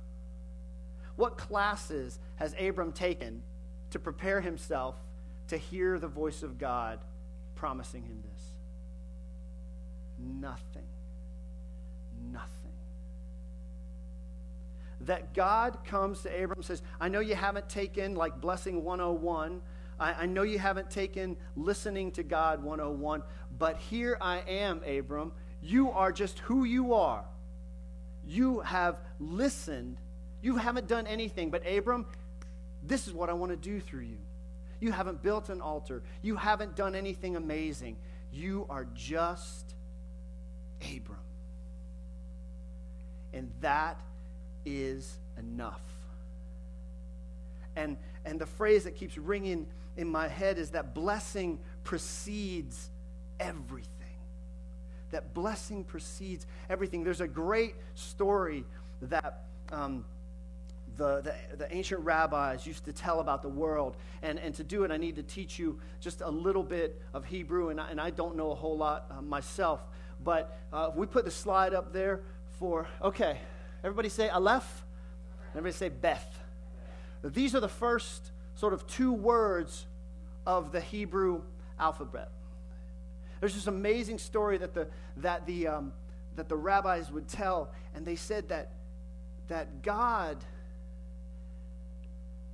What 1.16 1.38
classes 1.38 2.20
has 2.38 2.56
Abram 2.60 2.92
taken 2.92 3.44
to 3.92 4.00
prepare 4.00 4.42
himself 4.42 4.96
to 5.50 5.58
hear 5.58 6.00
the 6.00 6.08
voice 6.08 6.44
of 6.44 6.58
God 6.58 7.00
promising 7.56 8.04
him 8.04 8.24
this? 8.24 8.44
Nothing. 10.18 10.88
Nothing. 12.32 12.48
That 15.02 15.34
God 15.34 15.84
comes 15.84 16.22
to 16.22 16.30
Abram 16.30 16.60
and 16.60 16.66
says, 16.66 16.82
I 17.00 17.10
know 17.10 17.20
you 17.20 17.36
haven't 17.36 17.70
taken 17.70 18.16
like 18.16 18.40
Blessing 18.40 18.84
101. 18.84 19.62
I, 20.00 20.14
I 20.14 20.26
know 20.28 20.44
you 20.44 20.60
haven't 20.60 20.92
taken 20.92 21.38
listening 21.56 22.12
to 22.12 22.24
God 22.24 22.64
101, 22.64 23.24
but 23.62 23.78
here 23.78 24.18
I 24.20 24.40
am, 24.48 24.82
Abram. 24.88 25.34
You 25.62 25.92
are 25.92 26.12
just 26.12 26.40
who 26.40 26.64
you 26.64 26.96
are. 26.96 27.24
You 28.26 28.62
have 28.62 29.00
listened. 29.20 29.98
You 30.42 30.58
haven't 30.58 30.88
done 30.88 31.06
anything, 31.06 31.52
but 31.52 31.62
Abram, 31.68 32.08
this 32.82 33.06
is 33.08 33.14
what 33.14 33.30
I 33.30 33.34
want 33.34 33.52
to 33.52 33.56
do 33.56 33.80
through 33.80 34.06
you. 34.06 34.18
You 34.80 34.92
haven't 34.92 35.22
built 35.22 35.50
an 35.50 35.62
altar. 35.62 36.02
You 36.24 36.38
haven't 36.38 36.76
done 36.76 36.96
anything 36.96 37.36
amazing. 37.36 37.98
You 38.32 38.66
are 38.68 38.88
just 38.96 39.76
Abram. 40.82 41.20
And 43.32 43.52
that 43.62 44.02
is 44.66 45.20
enough. 45.38 45.84
And, 47.76 47.98
and 48.26 48.42
the 48.42 48.48
phrase 48.48 48.86
that 48.86 48.96
keeps 48.96 49.20
ringing 49.20 49.68
in 49.98 50.08
my 50.08 50.28
head 50.28 50.58
is 50.58 50.72
that 50.72 50.96
blessing 50.96 51.60
precedes 51.84 52.90
everything. 53.42 53.90
That 55.12 55.34
blessing 55.34 55.84
precedes 55.84 56.46
everything. 56.70 57.04
There's 57.04 57.20
a 57.20 57.28
great 57.28 57.76
story 57.96 58.64
that 59.02 59.44
um, 59.72 60.06
the, 60.96 61.22
the, 61.22 61.58
the, 61.58 61.76
ancient 61.76 62.02
rabbis 62.02 62.66
used 62.66 62.86
to 62.86 62.94
tell 62.94 63.20
about 63.20 63.42
the 63.42 63.50
world. 63.50 63.98
And, 64.22 64.40
and 64.40 64.54
to 64.56 64.64
do 64.64 64.84
it, 64.84 64.92
I 64.92 64.98
need 64.98 65.16
to 65.16 65.24
teach 65.24 65.58
you 65.58 65.80
just 66.00 66.22
a 66.22 66.30
little 66.30 66.64
bit 66.64 67.02
of 67.14 67.26
Hebrew, 67.26 67.70
and 67.70 67.82
I, 67.82 67.90
and 67.90 68.00
I 68.00 68.10
don't 68.10 68.36
know 68.36 68.52
a 68.52 68.56
whole 68.56 68.78
lot 68.78 69.06
uh, 69.10 69.22
myself. 69.22 69.82
But 70.24 70.58
uh, 70.72 70.92
we 70.96 71.08
put 71.08 71.26
the 71.26 71.32
slide 71.32 71.74
up 71.74 71.92
there 71.92 72.22
for, 72.60 72.88
okay, 73.02 73.40
everybody 73.84 74.10
say 74.10 74.30
Aleph, 74.30 74.86
everybody 75.52 75.74
say 75.74 75.90
Beth. 75.90 76.40
These 77.24 77.56
are 77.56 77.60
the 77.60 77.70
first 77.70 78.32
sort 78.56 78.74
of 78.74 78.86
two 78.88 79.12
words 79.12 79.88
of 80.46 80.72
the 80.72 80.82
Hebrew 80.82 81.42
alphabet. 81.80 82.30
There's 83.42 83.56
this 83.56 83.68
amazing 83.68 84.20
story 84.20 84.58
that 84.60 84.74
the, 84.74 84.88
that 85.18 85.46
the, 85.46 85.68
um, 85.68 85.94
that 86.38 86.48
the 86.48 86.56
rabbis 86.56 87.12
would 87.12 87.28
tell, 87.28 87.74
and 87.94 88.06
they 88.06 88.16
said 88.16 88.48
that, 88.50 88.72
that 89.50 89.82
God 89.82 90.38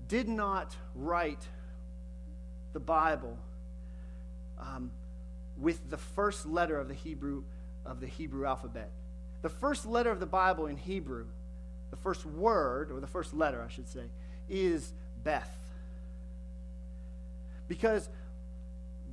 did 0.07 0.27
not 0.27 0.75
write 0.95 1.45
the 2.73 2.79
Bible 2.79 3.37
um, 4.59 4.91
with 5.57 5.89
the 5.89 5.97
first 5.97 6.45
letter 6.45 6.79
of 6.79 6.87
the 6.87 6.93
Hebrew 6.93 7.43
of 7.85 7.99
the 7.99 8.07
Hebrew 8.07 8.45
alphabet. 8.45 8.91
The 9.41 9.49
first 9.49 9.85
letter 9.85 10.11
of 10.11 10.19
the 10.19 10.25
Bible 10.25 10.67
in 10.67 10.77
Hebrew, 10.77 11.25
the 11.89 11.95
first 11.95 12.25
word, 12.25 12.91
or 12.91 12.99
the 12.99 13.07
first 13.07 13.33
letter, 13.33 13.63
I 13.63 13.71
should 13.71 13.87
say, 13.87 14.03
is 14.49 14.93
Beth. 15.23 15.57
Because 17.67 18.09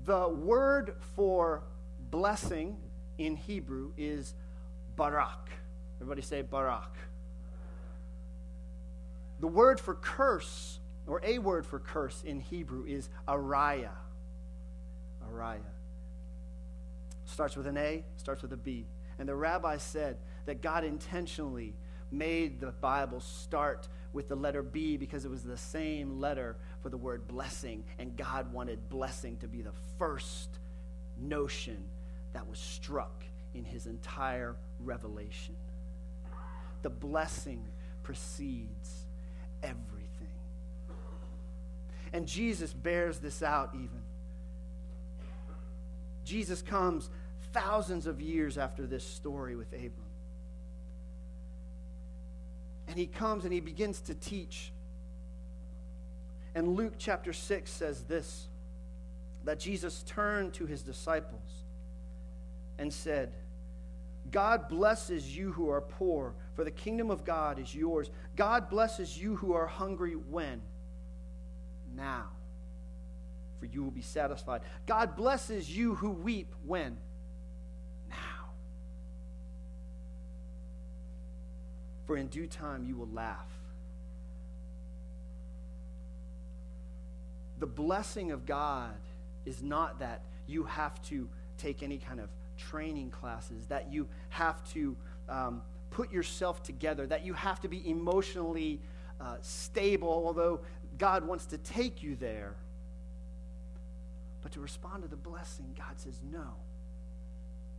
the 0.04 0.28
word 0.28 0.94
for 1.16 1.62
blessing 2.10 2.76
in 3.18 3.36
Hebrew 3.36 3.92
is 3.96 4.34
barak. 4.96 5.50
Everybody 6.00 6.22
say 6.22 6.42
barak. 6.42 6.96
The 9.40 9.48
word 9.48 9.80
for 9.80 9.94
curse, 9.94 10.78
or 11.06 11.20
a 11.24 11.38
word 11.38 11.66
for 11.66 11.78
curse 11.78 12.22
in 12.24 12.40
Hebrew, 12.40 12.84
is 12.86 13.08
araya. 13.26 13.90
Araya. 15.30 15.60
Starts 17.24 17.56
with 17.56 17.66
an 17.66 17.76
A, 17.76 18.04
starts 18.16 18.42
with 18.42 18.52
a 18.52 18.56
B. 18.56 18.86
And 19.18 19.28
the 19.28 19.34
rabbi 19.34 19.78
said 19.78 20.18
that 20.46 20.60
God 20.60 20.84
intentionally 20.84 21.74
made 22.10 22.60
the 22.60 22.72
Bible 22.72 23.20
start 23.20 23.88
with 24.12 24.28
the 24.28 24.36
letter 24.36 24.62
B 24.62 24.96
because 24.96 25.24
it 25.24 25.30
was 25.30 25.42
the 25.42 25.56
same 25.56 26.20
letter 26.20 26.56
for 26.84 26.90
the 26.90 26.98
word 26.98 27.26
blessing. 27.26 27.82
And 27.98 28.14
God 28.14 28.52
wanted 28.52 28.90
blessing 28.90 29.38
to 29.38 29.48
be 29.48 29.62
the 29.62 29.72
first 29.98 30.50
notion 31.18 31.82
that 32.34 32.46
was 32.46 32.58
struck 32.58 33.24
in 33.54 33.64
his 33.64 33.86
entire 33.86 34.54
revelation. 34.80 35.56
The 36.82 36.90
blessing 36.90 37.64
precedes 38.02 39.06
everything. 39.62 40.28
And 42.12 42.26
Jesus 42.26 42.74
bears 42.74 43.18
this 43.18 43.42
out 43.42 43.70
even. 43.74 44.02
Jesus 46.22 46.60
comes 46.60 47.08
thousands 47.54 48.06
of 48.06 48.20
years 48.20 48.58
after 48.58 48.86
this 48.86 49.04
story 49.04 49.56
with 49.56 49.72
Abram. 49.72 49.92
And 52.88 52.98
he 52.98 53.06
comes 53.06 53.44
and 53.44 53.54
he 53.54 53.60
begins 53.60 54.02
to 54.02 54.14
teach. 54.14 54.70
And 56.54 56.76
Luke 56.76 56.94
chapter 56.98 57.32
6 57.32 57.70
says 57.70 58.04
this 58.04 58.46
that 59.44 59.58
Jesus 59.58 60.02
turned 60.06 60.54
to 60.54 60.64
his 60.64 60.82
disciples 60.82 61.64
and 62.78 62.92
said, 62.92 63.34
God 64.30 64.68
blesses 64.68 65.36
you 65.36 65.52
who 65.52 65.68
are 65.68 65.82
poor, 65.82 66.34
for 66.54 66.64
the 66.64 66.70
kingdom 66.70 67.10
of 67.10 67.24
God 67.24 67.58
is 67.58 67.74
yours. 67.74 68.10
God 68.36 68.70
blesses 68.70 69.18
you 69.18 69.36
who 69.36 69.52
are 69.52 69.66
hungry 69.66 70.14
when? 70.14 70.62
now, 71.96 72.28
for 73.58 73.66
you 73.66 73.82
will 73.82 73.90
be 73.90 74.02
satisfied. 74.02 74.62
God 74.86 75.16
blesses 75.16 75.74
you 75.74 75.94
who 75.94 76.10
weep 76.10 76.54
when? 76.66 76.96
Now. 78.08 78.16
For 82.06 82.16
in 82.16 82.28
due 82.28 82.46
time 82.46 82.84
you 82.84 82.96
will 82.96 83.10
laugh. 83.12 83.48
The 87.64 87.70
blessing 87.70 88.30
of 88.30 88.44
God 88.44 88.92
is 89.46 89.62
not 89.62 90.00
that 90.00 90.20
you 90.46 90.64
have 90.64 91.00
to 91.04 91.30
take 91.56 91.82
any 91.82 91.96
kind 91.96 92.20
of 92.20 92.28
training 92.58 93.08
classes, 93.08 93.64
that 93.68 93.90
you 93.90 94.06
have 94.28 94.62
to 94.74 94.94
um, 95.30 95.62
put 95.88 96.12
yourself 96.12 96.62
together, 96.62 97.06
that 97.06 97.24
you 97.24 97.32
have 97.32 97.62
to 97.62 97.68
be 97.68 97.88
emotionally 97.88 98.82
uh, 99.18 99.36
stable, 99.40 100.10
although 100.10 100.60
God 100.98 101.26
wants 101.26 101.46
to 101.46 101.56
take 101.56 102.02
you 102.02 102.16
there. 102.16 102.54
But 104.42 104.52
to 104.52 104.60
respond 104.60 105.02
to 105.04 105.08
the 105.08 105.16
blessing, 105.16 105.74
God 105.74 105.98
says, 105.98 106.20
no. 106.30 106.56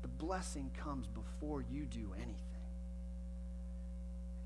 The 0.02 0.08
blessing 0.08 0.72
comes 0.84 1.06
before 1.06 1.64
you 1.72 1.86
do 1.86 2.12
anything. 2.16 2.55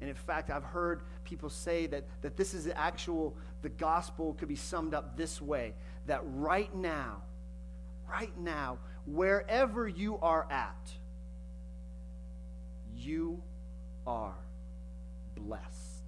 And 0.01 0.09
in 0.09 0.15
fact, 0.15 0.49
I've 0.49 0.63
heard 0.63 1.01
people 1.23 1.49
say 1.49 1.85
that, 1.87 2.05
that 2.21 2.37
this 2.37 2.53
is 2.53 2.65
the 2.65 2.77
actual, 2.77 3.35
the 3.61 3.69
gospel 3.69 4.33
could 4.33 4.47
be 4.47 4.55
summed 4.55 4.93
up 4.93 5.17
this 5.17 5.41
way 5.41 5.73
that 6.05 6.21
right 6.23 6.73
now, 6.73 7.21
right 8.09 8.35
now, 8.37 8.79
wherever 9.05 9.87
you 9.87 10.17
are 10.19 10.47
at, 10.49 10.91
you 12.95 13.41
are 14.07 14.35
blessed. 15.35 15.99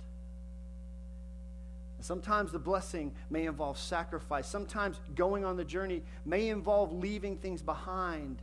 Sometimes 1.99 2.51
the 2.51 2.59
blessing 2.59 3.13
may 3.29 3.45
involve 3.45 3.77
sacrifice. 3.77 4.47
Sometimes 4.47 4.99
going 5.13 5.45
on 5.45 5.55
the 5.55 5.63
journey 5.63 6.01
may 6.25 6.49
involve 6.49 6.91
leaving 6.91 7.37
things 7.37 7.61
behind. 7.61 8.41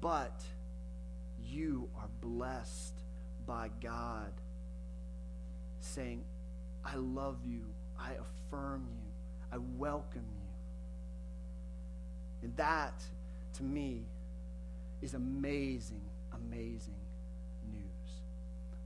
But 0.00 0.42
you 1.42 1.88
are 1.98 2.08
blessed 2.20 2.94
by 3.46 3.70
God 3.80 4.32
saying, 5.82 6.24
I 6.84 6.96
love 6.96 7.38
you, 7.44 7.62
I 7.98 8.12
affirm 8.12 8.86
you, 8.90 9.10
I 9.52 9.58
welcome 9.78 10.24
you. 10.34 10.48
And 12.42 12.56
that, 12.56 13.02
to 13.54 13.62
me, 13.62 14.02
is 15.00 15.14
amazing, 15.14 16.00
amazing 16.32 16.94
news. 17.72 17.82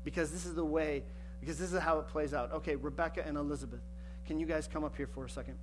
Because 0.05 0.31
this 0.31 0.45
is 0.47 0.55
the 0.55 0.65
way, 0.65 1.03
because 1.41 1.59
this 1.59 1.73
is 1.73 1.79
how 1.79 1.99
it 1.99 2.09
plays 2.09 2.35
out. 2.35 2.53
Okay, 2.53 2.77
Rebecca 2.77 3.27
and 3.27 3.37
Elizabeth, 3.37 3.81
can 4.27 4.39
you 4.39 4.47
guys 4.47 4.67
come 4.67 4.85
up 4.85 4.97
here 4.97 5.07
for 5.07 5.25
a 5.25 5.31
second? 5.31 5.57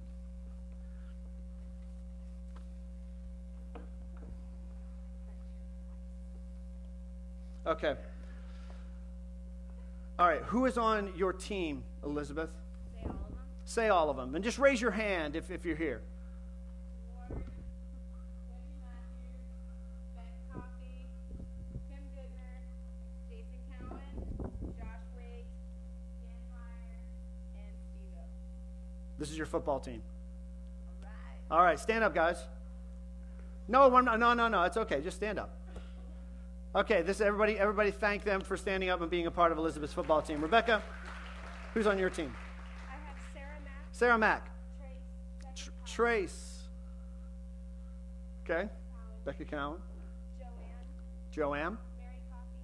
Okay. 7.65 7.95
All 10.19 10.27
right, 10.27 10.41
who 10.43 10.65
is 10.65 10.77
on 10.77 11.11
your 11.15 11.33
team, 11.33 11.83
Elizabeth? 12.03 12.49
Say 12.93 13.07
all 13.07 13.09
of 13.09 13.17
them. 13.29 13.37
Say 13.65 13.89
all 13.89 14.09
of 14.11 14.17
them. 14.17 14.35
And 14.35 14.43
just 14.43 14.59
raise 14.59 14.79
your 14.79 14.91
hand 14.91 15.35
if, 15.35 15.49
if 15.49 15.65
you're 15.65 15.75
here. 15.75 16.01
Ward, 17.29 17.43
Matthews, 18.79 19.33
Ben 20.15 20.23
Coffey, 20.53 21.07
Tim 21.89 22.03
Goodner, 22.15 22.61
Jason 23.27 23.59
Cowan, 23.79 24.75
Josh 24.77 25.03
Wade, 25.17 25.45
Dan 26.21 26.41
Meyer, 26.51 26.99
and 27.55 27.73
Steve 27.91 28.13
This 29.17 29.31
is 29.31 29.37
your 29.37 29.47
football 29.47 29.79
team. 29.79 30.03
All 31.01 31.09
right. 31.09 31.57
All 31.59 31.63
right, 31.65 31.79
stand 31.79 32.03
up, 32.03 32.13
guys. 32.13 32.37
No, 33.67 33.87
one- 33.87 34.05
no, 34.05 34.15
no, 34.33 34.47
no. 34.47 34.63
It's 34.63 34.77
okay. 34.77 35.01
Just 35.01 35.17
stand 35.17 35.39
up. 35.39 35.57
Okay, 36.75 37.03
this 37.03 37.21
everybody. 37.21 37.59
Everybody, 37.59 37.91
thank 37.91 38.23
them 38.23 38.41
for 38.41 38.57
standing 38.57 38.89
up 38.89 38.99
and 39.01 39.09
being 39.09 39.27
a 39.27 39.31
part 39.31 39.51
of 39.51 39.59
Elizabeth's 39.59 39.93
football 39.93 40.23
team. 40.23 40.41
Rebecca, 40.41 40.81
who's 41.75 41.85
on 41.85 41.99
your 41.99 42.09
team? 42.09 42.33
I 42.89 42.93
have 42.93 43.17
Sarah 43.31 43.47
Mack, 43.63 43.73
Sarah 43.91 44.17
Mack, 44.17 44.49
Trace, 44.79 45.55
Tr- 45.55 45.69
Becky 45.69 45.93
Trace. 45.93 46.61
Okay, 48.43 48.67
Cowan, 48.67 48.69
Becca 49.23 49.45
Cowan, 49.45 49.77
Joanne, 50.39 50.49
Joanne, 51.31 51.77
Mary 51.99 52.17
Coffey, 52.31 52.57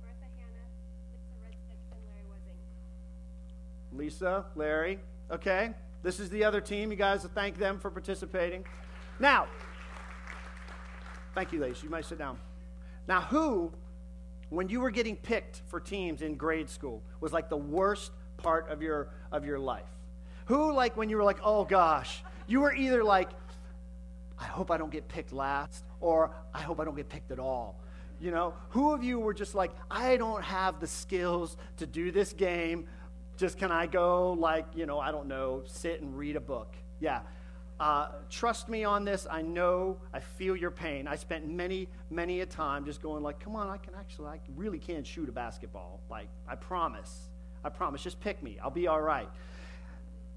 Martha 0.00 0.30
Hannah, 0.38 0.70
Lisa 1.10 1.34
Redstick, 1.44 1.80
and 1.90 2.00
Larry 2.06 2.24
Wozing. 2.30 3.98
Lisa, 3.98 4.44
Larry. 4.54 5.00
Okay, 5.32 5.70
this 6.04 6.20
is 6.20 6.30
the 6.30 6.44
other 6.44 6.60
team. 6.60 6.92
You 6.92 6.96
guys 6.96 7.26
thank 7.34 7.58
them 7.58 7.80
for 7.80 7.90
participating. 7.90 8.64
Now, 9.18 9.48
thank 11.34 11.52
you, 11.52 11.58
ladies. 11.58 11.82
You 11.82 11.90
might 11.90 12.04
sit 12.04 12.18
down. 12.18 12.38
Now, 13.06 13.20
who, 13.22 13.72
when 14.50 14.68
you 14.68 14.80
were 14.80 14.90
getting 14.90 15.16
picked 15.16 15.62
for 15.66 15.80
teams 15.80 16.22
in 16.22 16.36
grade 16.36 16.70
school, 16.70 17.02
was 17.20 17.32
like 17.32 17.48
the 17.48 17.56
worst 17.56 18.12
part 18.36 18.68
of 18.70 18.82
your 18.82 19.08
of 19.32 19.44
your 19.44 19.58
life? 19.58 19.88
Who, 20.46 20.72
like, 20.72 20.96
when 20.96 21.08
you 21.08 21.16
were 21.16 21.24
like, 21.24 21.38
oh 21.42 21.64
gosh, 21.64 22.22
you 22.46 22.60
were 22.60 22.74
either 22.74 23.02
like, 23.02 23.30
I 24.38 24.44
hope 24.44 24.70
I 24.70 24.76
don't 24.76 24.92
get 24.92 25.08
picked 25.08 25.32
last, 25.32 25.84
or 26.00 26.30
I 26.52 26.60
hope 26.60 26.80
I 26.80 26.84
don't 26.84 26.96
get 26.96 27.08
picked 27.08 27.30
at 27.30 27.38
all. 27.38 27.80
You 28.20 28.30
know, 28.30 28.54
who 28.70 28.92
of 28.92 29.02
you 29.02 29.18
were 29.18 29.34
just 29.34 29.54
like, 29.54 29.72
I 29.90 30.16
don't 30.16 30.42
have 30.42 30.80
the 30.80 30.86
skills 30.86 31.56
to 31.78 31.86
do 31.86 32.10
this 32.10 32.32
game. 32.32 32.86
Just 33.36 33.58
can 33.58 33.72
I 33.72 33.86
go, 33.86 34.32
like, 34.32 34.66
you 34.74 34.86
know, 34.86 34.98
I 35.00 35.10
don't 35.10 35.26
know, 35.26 35.62
sit 35.66 36.00
and 36.00 36.16
read 36.16 36.36
a 36.36 36.40
book? 36.40 36.74
Yeah. 37.00 37.20
Uh, 37.80 38.08
trust 38.30 38.68
me 38.68 38.84
on 38.84 39.04
this. 39.04 39.26
I 39.28 39.42
know, 39.42 39.98
I 40.12 40.20
feel 40.20 40.54
your 40.54 40.70
pain. 40.70 41.08
I 41.08 41.16
spent 41.16 41.48
many, 41.48 41.88
many 42.10 42.40
a 42.40 42.46
time 42.46 42.84
just 42.84 43.02
going 43.02 43.22
like, 43.22 43.40
come 43.40 43.56
on, 43.56 43.68
I 43.68 43.78
can 43.78 43.94
actually, 43.94 44.28
I 44.28 44.40
really 44.54 44.78
can 44.78 45.02
shoot 45.02 45.28
a 45.28 45.32
basketball. 45.32 46.00
Like, 46.08 46.28
I 46.48 46.54
promise. 46.54 47.28
I 47.64 47.70
promise. 47.70 48.02
Just 48.02 48.20
pick 48.20 48.42
me. 48.42 48.58
I'll 48.62 48.70
be 48.70 48.86
all 48.86 49.00
right. 49.00 49.28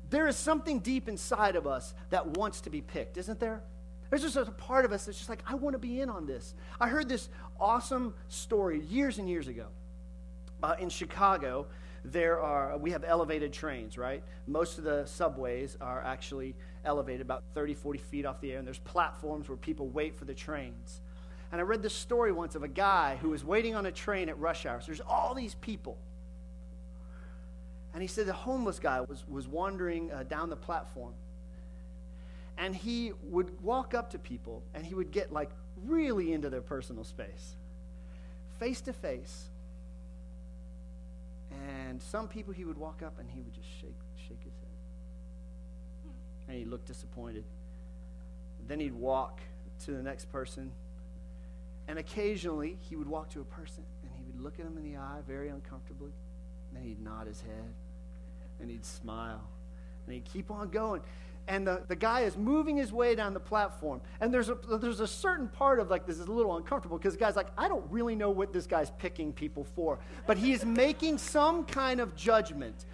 There 0.09 0.27
is 0.27 0.35
something 0.35 0.79
deep 0.79 1.07
inside 1.07 1.55
of 1.55 1.67
us 1.67 1.93
that 2.09 2.37
wants 2.37 2.61
to 2.61 2.69
be 2.69 2.81
picked, 2.81 3.17
isn't 3.17 3.39
there? 3.39 3.61
There's 4.09 4.21
just 4.21 4.37
a 4.37 4.45
part 4.45 4.85
of 4.85 4.93
us 4.93 5.05
that's 5.05 5.17
just 5.17 5.29
like, 5.29 5.43
I 5.45 5.55
want 5.55 5.73
to 5.73 5.79
be 5.79 6.01
in 6.01 6.09
on 6.09 6.25
this. 6.25 6.55
I 6.79 6.87
heard 6.87 7.09
this 7.09 7.29
awesome 7.59 8.13
story 8.29 8.79
years 8.79 9.19
and 9.19 9.29
years 9.29 9.47
ago. 9.47 9.67
Uh, 10.63 10.75
in 10.79 10.89
Chicago, 10.89 11.67
there 12.05 12.39
are 12.39 12.77
we 12.77 12.91
have 12.91 13.03
elevated 13.05 13.51
trains, 13.51 13.97
right? 13.97 14.23
Most 14.47 14.77
of 14.77 14.85
the 14.85 15.05
subways 15.05 15.77
are 15.81 16.01
actually 16.01 16.55
elevated 16.87 17.21
about 17.21 17.43
30, 17.53 17.75
40 17.75 17.99
feet 17.99 18.25
off 18.25 18.41
the 18.41 18.53
air, 18.53 18.57
and 18.57 18.65
there's 18.65 18.79
platforms 18.79 19.47
where 19.47 19.57
people 19.57 19.87
wait 19.89 20.15
for 20.15 20.25
the 20.25 20.33
trains. 20.33 21.01
And 21.51 21.61
I 21.61 21.63
read 21.63 21.83
this 21.83 21.93
story 21.93 22.31
once 22.31 22.55
of 22.55 22.63
a 22.63 22.67
guy 22.67 23.17
who 23.21 23.29
was 23.29 23.43
waiting 23.43 23.75
on 23.75 23.85
a 23.85 23.91
train 23.91 24.29
at 24.29 24.39
rush 24.39 24.65
hour. 24.65 24.81
So 24.81 24.87
there's 24.87 25.01
all 25.01 25.35
these 25.35 25.55
people. 25.55 25.97
And 27.93 28.01
he 28.01 28.07
said 28.07 28.25
the 28.25 28.33
homeless 28.33 28.79
guy 28.79 29.01
was, 29.01 29.23
was 29.27 29.47
wandering 29.47 30.11
uh, 30.11 30.23
down 30.23 30.49
the 30.49 30.55
platform. 30.55 31.13
And 32.57 32.75
he 32.75 33.11
would 33.23 33.61
walk 33.61 33.93
up 33.93 34.11
to 34.11 34.19
people 34.19 34.63
and 34.73 34.85
he 34.85 34.95
would 34.95 35.11
get 35.11 35.31
like 35.31 35.51
really 35.85 36.33
into 36.33 36.49
their 36.49 36.61
personal 36.61 37.03
space, 37.03 37.55
face 38.59 38.81
to 38.81 38.93
face. 38.93 39.45
And 41.51 42.01
some 42.01 42.27
people 42.27 42.53
he 42.53 42.65
would 42.65 42.77
walk 42.77 43.01
up 43.03 43.19
and 43.19 43.29
he 43.29 43.41
would 43.41 43.53
just 43.53 43.69
shake. 43.79 44.06
And 46.47 46.57
he'd 46.57 46.67
look 46.67 46.85
disappointed. 46.85 47.43
Then 48.67 48.79
he'd 48.79 48.93
walk 48.93 49.41
to 49.85 49.91
the 49.91 50.03
next 50.03 50.31
person. 50.31 50.71
And 51.87 51.99
occasionally 51.99 52.77
he 52.89 52.95
would 52.95 53.07
walk 53.07 53.29
to 53.31 53.41
a 53.41 53.45
person 53.45 53.83
and 54.03 54.11
he 54.15 54.23
would 54.23 54.41
look 54.41 54.59
at 54.59 54.65
him 54.65 54.77
in 54.77 54.83
the 54.83 54.97
eye 54.97 55.19
very 55.27 55.49
uncomfortably. 55.49 56.11
And 56.69 56.77
then 56.77 56.83
he'd 56.83 57.01
nod 57.01 57.27
his 57.27 57.41
head 57.41 57.73
and 58.59 58.69
he'd 58.69 58.85
smile. 58.85 59.41
And 60.05 60.13
he'd 60.13 60.25
keep 60.25 60.51
on 60.51 60.69
going. 60.69 61.01
And 61.49 61.65
the, 61.65 61.81
the 61.87 61.95
guy 61.95 62.21
is 62.21 62.35
moving 62.35 62.75
his 62.75 62.91
way 62.91 63.15
down 63.15 63.33
the 63.33 63.39
platform. 63.39 64.01
And 64.19 64.33
there's 64.33 64.49
a, 64.49 64.55
there's 64.55 64.99
a 64.99 65.07
certain 65.07 65.47
part 65.47 65.79
of 65.79 65.89
like 65.89 66.05
this 66.05 66.19
is 66.19 66.27
a 66.27 66.31
little 66.31 66.57
uncomfortable 66.57 66.97
because 66.97 67.13
the 67.13 67.19
guy's 67.19 67.37
like, 67.37 67.47
I 67.57 67.69
don't 67.69 67.89
really 67.89 68.15
know 68.15 68.29
what 68.29 68.51
this 68.51 68.67
guy's 68.67 68.91
picking 68.91 69.31
people 69.31 69.65
for. 69.75 69.97
But 70.25 70.37
he 70.37 70.51
is 70.51 70.65
making 70.65 71.19
some 71.19 71.63
kind 71.63 72.01
of 72.01 72.15
judgment. 72.17 72.85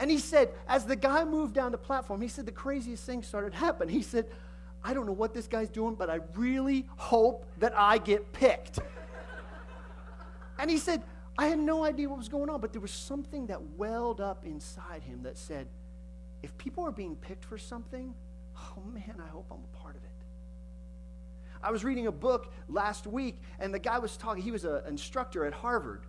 And 0.00 0.10
he 0.10 0.18
said, 0.18 0.48
as 0.66 0.86
the 0.86 0.96
guy 0.96 1.24
moved 1.24 1.54
down 1.54 1.72
the 1.72 1.78
platform, 1.78 2.22
he 2.22 2.28
said 2.28 2.46
the 2.46 2.52
craziest 2.52 3.04
thing 3.04 3.22
started 3.22 3.52
happening. 3.52 3.94
He 3.94 4.02
said, 4.02 4.26
I 4.82 4.94
don't 4.94 5.04
know 5.04 5.12
what 5.12 5.34
this 5.34 5.46
guy's 5.46 5.68
doing, 5.68 5.94
but 5.94 6.08
I 6.08 6.20
really 6.34 6.86
hope 6.96 7.44
that 7.58 7.74
I 7.76 7.98
get 7.98 8.32
picked. 8.32 8.78
and 10.58 10.70
he 10.70 10.78
said, 10.78 11.02
I 11.36 11.48
had 11.48 11.58
no 11.58 11.84
idea 11.84 12.08
what 12.08 12.16
was 12.16 12.30
going 12.30 12.48
on, 12.48 12.62
but 12.62 12.72
there 12.72 12.80
was 12.80 12.90
something 12.90 13.46
that 13.48 13.60
welled 13.76 14.22
up 14.22 14.46
inside 14.46 15.02
him 15.02 15.22
that 15.24 15.36
said, 15.36 15.68
if 16.42 16.56
people 16.56 16.82
are 16.86 16.92
being 16.92 17.14
picked 17.14 17.44
for 17.44 17.58
something, 17.58 18.14
oh 18.56 18.82
man, 18.82 19.16
I 19.22 19.28
hope 19.28 19.48
I'm 19.50 19.58
a 19.58 19.76
part 19.76 19.96
of 19.96 20.02
it. 20.02 20.08
I 21.62 21.70
was 21.70 21.84
reading 21.84 22.06
a 22.06 22.12
book 22.12 22.54
last 22.70 23.06
week, 23.06 23.38
and 23.58 23.74
the 23.74 23.78
guy 23.78 23.98
was 23.98 24.16
talking, 24.16 24.42
he 24.42 24.50
was 24.50 24.64
an 24.64 24.80
instructor 24.88 25.44
at 25.44 25.52
Harvard. 25.52 26.06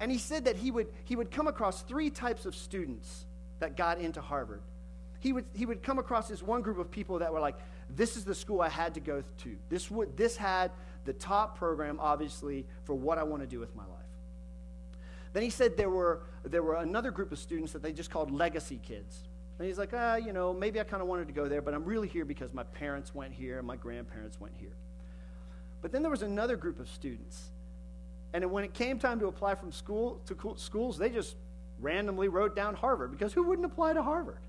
And 0.00 0.12
he 0.12 0.18
said 0.18 0.44
that 0.44 0.56
he 0.56 0.70
would, 0.70 0.88
he 1.04 1.16
would 1.16 1.30
come 1.30 1.48
across 1.48 1.82
three 1.82 2.10
types 2.10 2.46
of 2.46 2.54
students 2.54 3.26
that 3.58 3.76
got 3.76 3.98
into 3.98 4.20
Harvard. 4.20 4.62
he 5.20 5.32
would, 5.32 5.44
he 5.54 5.66
would 5.66 5.82
come 5.82 5.98
across 5.98 6.28
this 6.28 6.42
one 6.42 6.62
group 6.62 6.78
of 6.78 6.90
people 6.90 7.18
that 7.18 7.32
were 7.32 7.40
like, 7.40 7.56
this 7.90 8.16
is 8.16 8.24
the 8.24 8.34
school 8.34 8.60
I 8.60 8.68
had 8.68 8.94
to 8.94 9.00
go 9.00 9.22
to. 9.38 9.56
This, 9.68 9.90
would, 9.90 10.16
this 10.16 10.36
had 10.36 10.70
the 11.04 11.12
top 11.12 11.58
program, 11.58 11.98
obviously, 12.00 12.66
for 12.84 12.94
what 12.94 13.18
I 13.18 13.24
want 13.24 13.42
to 13.42 13.48
do 13.48 13.58
with 13.58 13.74
my 13.74 13.82
life. 13.82 13.92
Then 15.32 15.42
he 15.42 15.50
said 15.50 15.76
there 15.76 15.90
were, 15.90 16.22
there 16.44 16.62
were 16.62 16.76
another 16.76 17.10
group 17.10 17.32
of 17.32 17.38
students 17.38 17.72
that 17.72 17.82
they 17.82 17.92
just 17.92 18.10
called 18.10 18.30
legacy 18.30 18.78
kids. 18.82 19.24
And 19.58 19.66
he's 19.66 19.78
like, 19.78 19.90
ah, 19.92 20.16
you 20.16 20.32
know, 20.32 20.52
maybe 20.52 20.78
I 20.78 20.84
kind 20.84 21.02
of 21.02 21.08
wanted 21.08 21.26
to 21.26 21.32
go 21.32 21.48
there, 21.48 21.60
but 21.60 21.74
I'm 21.74 21.84
really 21.84 22.08
here 22.08 22.24
because 22.24 22.54
my 22.54 22.62
parents 22.62 23.14
went 23.14 23.32
here 23.32 23.58
and 23.58 23.66
my 23.66 23.76
grandparents 23.76 24.38
went 24.40 24.54
here. 24.56 24.76
But 25.82 25.92
then 25.92 26.02
there 26.02 26.10
was 26.10 26.22
another 26.22 26.56
group 26.56 26.78
of 26.78 26.88
students. 26.88 27.50
And 28.32 28.50
when 28.50 28.64
it 28.64 28.74
came 28.74 28.98
time 28.98 29.20
to 29.20 29.26
apply 29.26 29.54
from 29.54 29.72
school 29.72 30.20
to 30.26 30.54
schools, 30.56 30.98
they 30.98 31.10
just 31.10 31.36
randomly 31.80 32.28
wrote 32.28 32.54
down 32.54 32.74
Harvard 32.74 33.10
because 33.10 33.32
who 33.32 33.42
wouldn't 33.44 33.66
apply 33.66 33.94
to 33.94 34.02
Harvard? 34.02 34.40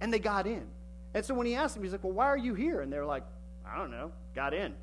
And 0.00 0.12
they 0.12 0.18
got 0.18 0.46
in. 0.46 0.66
And 1.14 1.24
so 1.24 1.34
when 1.34 1.46
he 1.46 1.54
asked 1.54 1.74
them, 1.74 1.84
he's 1.84 1.92
like, 1.92 2.02
Well, 2.02 2.12
why 2.12 2.26
are 2.26 2.36
you 2.36 2.54
here? 2.54 2.80
And 2.80 2.92
they're 2.92 3.06
like, 3.06 3.24
I 3.66 3.78
don't 3.78 3.90
know, 3.90 4.12
got 4.34 4.54
in. 4.54 4.74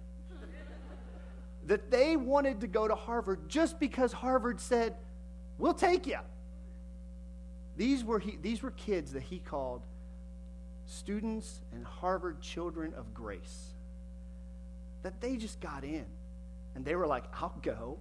that 1.65 1.91
they 1.91 2.15
wanted 2.15 2.61
to 2.61 2.67
go 2.67 2.87
to 2.87 2.95
Harvard 2.95 3.49
just 3.49 3.79
because 3.79 4.13
Harvard 4.13 4.61
said, 4.61 4.95
We'll 5.57 5.73
take 5.73 6.07
you. 6.07 6.19
These 7.75 8.03
were, 8.03 8.19
he, 8.19 8.37
these 8.41 8.61
were 8.61 8.71
kids 8.71 9.13
that 9.13 9.23
he 9.23 9.39
called 9.39 9.81
students 10.85 11.61
and 11.73 11.85
Harvard 11.85 12.41
children 12.41 12.93
of 12.95 13.13
grace. 13.13 13.73
That 15.03 15.21
they 15.21 15.37
just 15.37 15.59
got 15.59 15.83
in. 15.83 16.05
And 16.79 16.85
they 16.85 16.95
were 16.95 17.07
like, 17.07 17.25
I'll 17.41 17.59
go. 17.61 17.97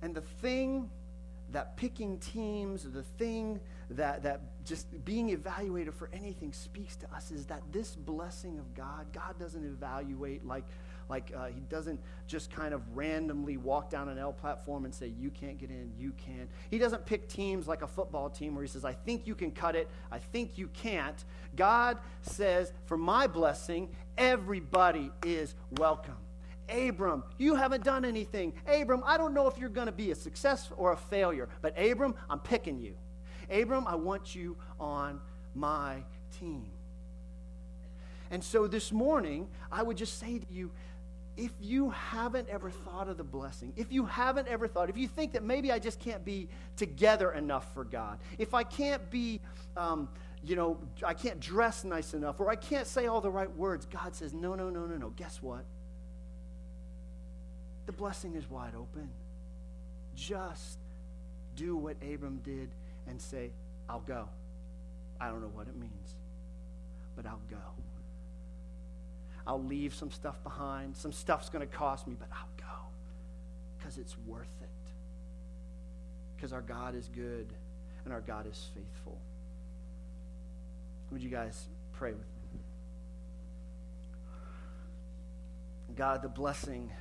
And 0.00 0.14
the 0.14 0.20
thing 0.20 0.88
that 1.50 1.76
picking 1.76 2.18
teams, 2.18 2.84
the 2.84 3.02
thing 3.02 3.58
that, 3.90 4.22
that 4.22 4.42
just 4.64 5.04
being 5.04 5.30
evaluated 5.30 5.92
for 5.92 6.08
anything 6.12 6.52
speaks 6.52 6.94
to 6.94 7.12
us 7.12 7.32
is 7.32 7.46
that 7.46 7.62
this 7.72 7.96
blessing 7.96 8.60
of 8.60 8.74
God, 8.76 9.06
God 9.12 9.40
doesn't 9.40 9.64
evaluate 9.64 10.46
like, 10.46 10.62
like 11.08 11.32
uh, 11.36 11.46
He 11.46 11.62
doesn't 11.62 11.98
just 12.28 12.52
kind 12.52 12.72
of 12.72 12.96
randomly 12.96 13.56
walk 13.56 13.90
down 13.90 14.08
an 14.08 14.16
L 14.16 14.32
platform 14.32 14.84
and 14.84 14.94
say, 14.94 15.12
You 15.18 15.30
can't 15.30 15.58
get 15.58 15.70
in, 15.70 15.90
you 15.98 16.12
can. 16.12 16.48
He 16.70 16.78
doesn't 16.78 17.06
pick 17.06 17.28
teams 17.28 17.66
like 17.66 17.82
a 17.82 17.88
football 17.88 18.30
team 18.30 18.54
where 18.54 18.62
He 18.62 18.68
says, 18.68 18.84
I 18.84 18.92
think 18.92 19.26
you 19.26 19.34
can 19.34 19.50
cut 19.50 19.74
it, 19.74 19.88
I 20.12 20.20
think 20.20 20.56
you 20.56 20.68
can't. 20.68 21.24
God 21.56 21.98
says, 22.22 22.72
For 22.86 22.96
my 22.96 23.26
blessing, 23.26 23.88
everybody 24.16 25.10
is 25.24 25.54
welcome. 25.72 26.16
Abram, 26.70 27.24
you 27.38 27.54
haven't 27.54 27.84
done 27.84 28.04
anything. 28.04 28.52
Abram, 28.66 29.02
I 29.06 29.18
don't 29.18 29.34
know 29.34 29.48
if 29.48 29.58
you're 29.58 29.68
going 29.68 29.86
to 29.86 29.92
be 29.92 30.10
a 30.10 30.14
success 30.14 30.70
or 30.76 30.92
a 30.92 30.96
failure, 30.96 31.48
but 31.62 31.78
Abram, 31.78 32.14
I'm 32.28 32.40
picking 32.40 32.78
you. 32.78 32.94
Abram, 33.50 33.86
I 33.86 33.96
want 33.96 34.34
you 34.34 34.56
on 34.78 35.20
my 35.54 36.04
team. 36.38 36.70
And 38.30 38.42
so 38.42 38.66
this 38.66 38.92
morning, 38.92 39.48
I 39.72 39.82
would 39.82 39.96
just 39.96 40.18
say 40.18 40.38
to 40.38 40.46
you, 40.52 40.70
if 41.36 41.50
you 41.60 41.90
haven't 41.90 42.48
ever 42.48 42.70
thought 42.70 43.08
of 43.08 43.16
the 43.16 43.24
blessing, 43.24 43.72
if 43.76 43.90
you 43.90 44.04
haven't 44.04 44.46
ever 44.46 44.68
thought, 44.68 44.90
if 44.90 44.96
you 44.96 45.08
think 45.08 45.32
that 45.32 45.42
maybe 45.42 45.72
I 45.72 45.78
just 45.78 45.98
can't 45.98 46.24
be 46.24 46.48
together 46.76 47.32
enough 47.32 47.72
for 47.72 47.84
God, 47.84 48.18
if 48.38 48.52
I 48.52 48.62
can't 48.62 49.10
be, 49.10 49.40
um, 49.76 50.08
you 50.44 50.54
know, 50.54 50.78
I 51.04 51.14
can't 51.14 51.40
dress 51.40 51.82
nice 51.82 52.14
enough, 52.14 52.40
or 52.40 52.50
I 52.50 52.56
can't 52.56 52.86
say 52.86 53.06
all 53.06 53.20
the 53.20 53.30
right 53.30 53.50
words, 53.56 53.86
God 53.86 54.14
says, 54.14 54.34
no, 54.34 54.54
no, 54.54 54.70
no, 54.70 54.86
no, 54.86 54.96
no. 54.96 55.10
Guess 55.10 55.40
what? 55.42 55.64
The 57.90 57.96
blessing 57.96 58.36
is 58.36 58.48
wide 58.48 58.74
open. 58.78 59.10
Just 60.14 60.78
do 61.56 61.74
what 61.74 61.96
Abram 62.00 62.38
did 62.44 62.68
and 63.08 63.20
say, 63.20 63.50
I'll 63.88 64.04
go. 64.06 64.28
I 65.20 65.26
don't 65.26 65.40
know 65.40 65.50
what 65.52 65.66
it 65.66 65.74
means, 65.74 66.14
but 67.16 67.26
I'll 67.26 67.42
go. 67.50 67.56
I'll 69.44 69.64
leave 69.64 69.92
some 69.92 70.12
stuff 70.12 70.40
behind. 70.44 70.96
Some 70.96 71.10
stuff's 71.10 71.48
going 71.48 71.66
to 71.68 71.76
cost 71.76 72.06
me, 72.06 72.14
but 72.16 72.28
I'll 72.30 72.46
go 72.56 72.84
because 73.76 73.98
it's 73.98 74.16
worth 74.24 74.54
it. 74.62 74.68
Because 76.36 76.52
our 76.52 76.62
God 76.62 76.94
is 76.94 77.08
good 77.08 77.52
and 78.04 78.14
our 78.14 78.20
God 78.20 78.46
is 78.46 78.68
faithful. 78.72 79.18
Would 81.10 81.24
you 81.24 81.28
guys 81.28 81.66
pray 81.92 82.12
with 82.12 82.20
me? 82.20 82.60
God, 85.96 86.22
the 86.22 86.28
blessing 86.28 86.92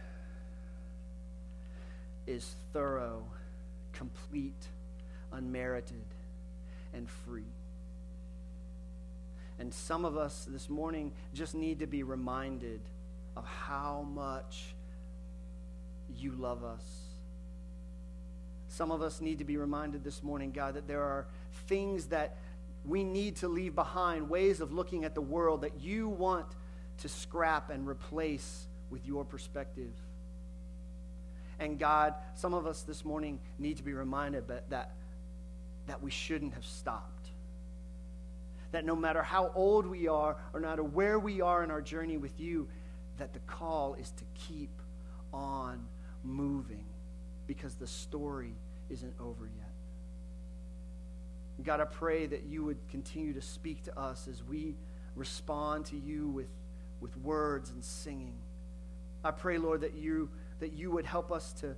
is 2.27 2.55
thorough, 2.73 3.23
complete, 3.93 4.67
unmerited, 5.32 6.05
and 6.93 7.10
free. 7.10 7.43
And 9.60 9.73
some 9.73 10.05
of 10.05 10.15
us 10.15 10.47
this 10.49 10.69
morning 10.69 11.12
just 11.34 11.53
need 11.53 11.79
to 11.79 11.88
be 11.88 12.03
reminded 12.03 12.82
of 13.36 13.45
how 13.45 14.05
much 14.13 14.73
you 16.15 16.32
love 16.32 16.63
us. 16.63 16.84
Some 18.69 18.91
of 18.91 19.01
us 19.01 19.19
need 19.19 19.39
to 19.39 19.43
be 19.43 19.58
reminded 19.58 20.03
this 20.03 20.23
morning, 20.23 20.51
God, 20.51 20.75
that 20.75 20.88
there 20.88 21.01
are 21.01 21.27
things 21.67 22.05
that 22.08 22.38
we 22.86 23.03
need 23.03 23.36
to 23.38 23.47
leave 23.47 23.75
behind, 23.75 24.29
ways 24.29 24.62
of 24.62 24.71
looking 24.71 25.03
at 25.03 25.15
the 25.15 25.21
world 25.21 25.62
that 25.62 25.82
you 25.82 26.08
want 26.08 26.45
to 26.99 27.10
scrap 27.10 27.69
and 27.69 27.88
replace 27.88 28.67
with 28.89 29.05
your 29.05 29.25
perspective. 29.25 29.91
And 31.60 31.78
God, 31.78 32.15
some 32.36 32.54
of 32.54 32.65
us 32.65 32.84
this 32.84 33.04
morning 33.04 33.39
need 33.58 33.78
to 33.78 33.84
be 33.84 33.93
reminded 33.93 34.48
that, 34.48 34.69
that, 34.69 34.91
we 36.02 36.12
shouldn't 36.12 36.54
have 36.54 36.65
stopped. 36.65 37.30
That 38.72 38.86
no 38.86 38.95
matter 38.95 39.22
how 39.24 39.52
old 39.56 39.86
we 39.86 40.08
are, 40.08 40.38
or 40.54 40.60
no 40.60 40.69
matter 40.69 40.84
where 40.84 41.19
we 41.19 41.41
are 41.41 41.63
in 41.63 41.72
our 41.72 41.82
journey 41.82 42.17
with 42.17 42.39
you, 42.39 42.67
that 43.17 43.34
the 43.34 43.39
call 43.39 43.95
is 43.95 44.12
to 44.12 44.24
keep 44.36 44.69
on 45.34 45.88
moving 46.24 46.86
because 47.48 47.76
the 47.76 47.88
story 47.88 48.54
isn't 48.89 49.13
over 49.19 49.45
yet. 49.45 49.72
God, 51.63 51.82
I 51.82 51.86
pray 51.86 52.26
that 52.28 52.45
you 52.45 52.63
would 52.63 52.78
continue 52.89 53.34
to 53.34 53.41
speak 53.41 53.84
to 53.84 54.00
us 54.00 54.28
as 54.30 54.43
we 54.43 54.76
respond 55.15 55.86
to 55.88 55.98
you 55.98 56.28
with, 56.30 56.48
with 57.02 57.17
words 57.17 57.69
and 57.72 57.84
singing. 57.84 58.36
I 59.24 59.32
pray, 59.32 59.58
Lord, 59.58 59.82
that 59.82 59.95
you 59.95 60.30
that 60.60 60.74
you 60.74 60.91
would 60.91 61.06
help 61.06 61.32
us 61.32 61.54
to, 61.54 61.76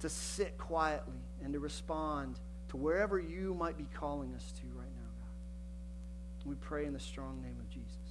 to 0.00 0.08
sit 0.08 0.56
quietly 0.58 1.20
and 1.42 1.52
to 1.52 1.60
respond 1.60 2.40
to 2.68 2.76
wherever 2.76 3.18
you 3.18 3.54
might 3.54 3.76
be 3.78 3.86
calling 3.94 4.34
us 4.34 4.52
to 4.52 4.66
right 4.74 4.90
now, 4.96 5.10
God. 5.20 6.48
We 6.50 6.54
pray 6.56 6.86
in 6.86 6.92
the 6.92 7.00
strong 7.00 7.40
name 7.42 7.56
of 7.60 7.68
Jesus. 7.70 8.08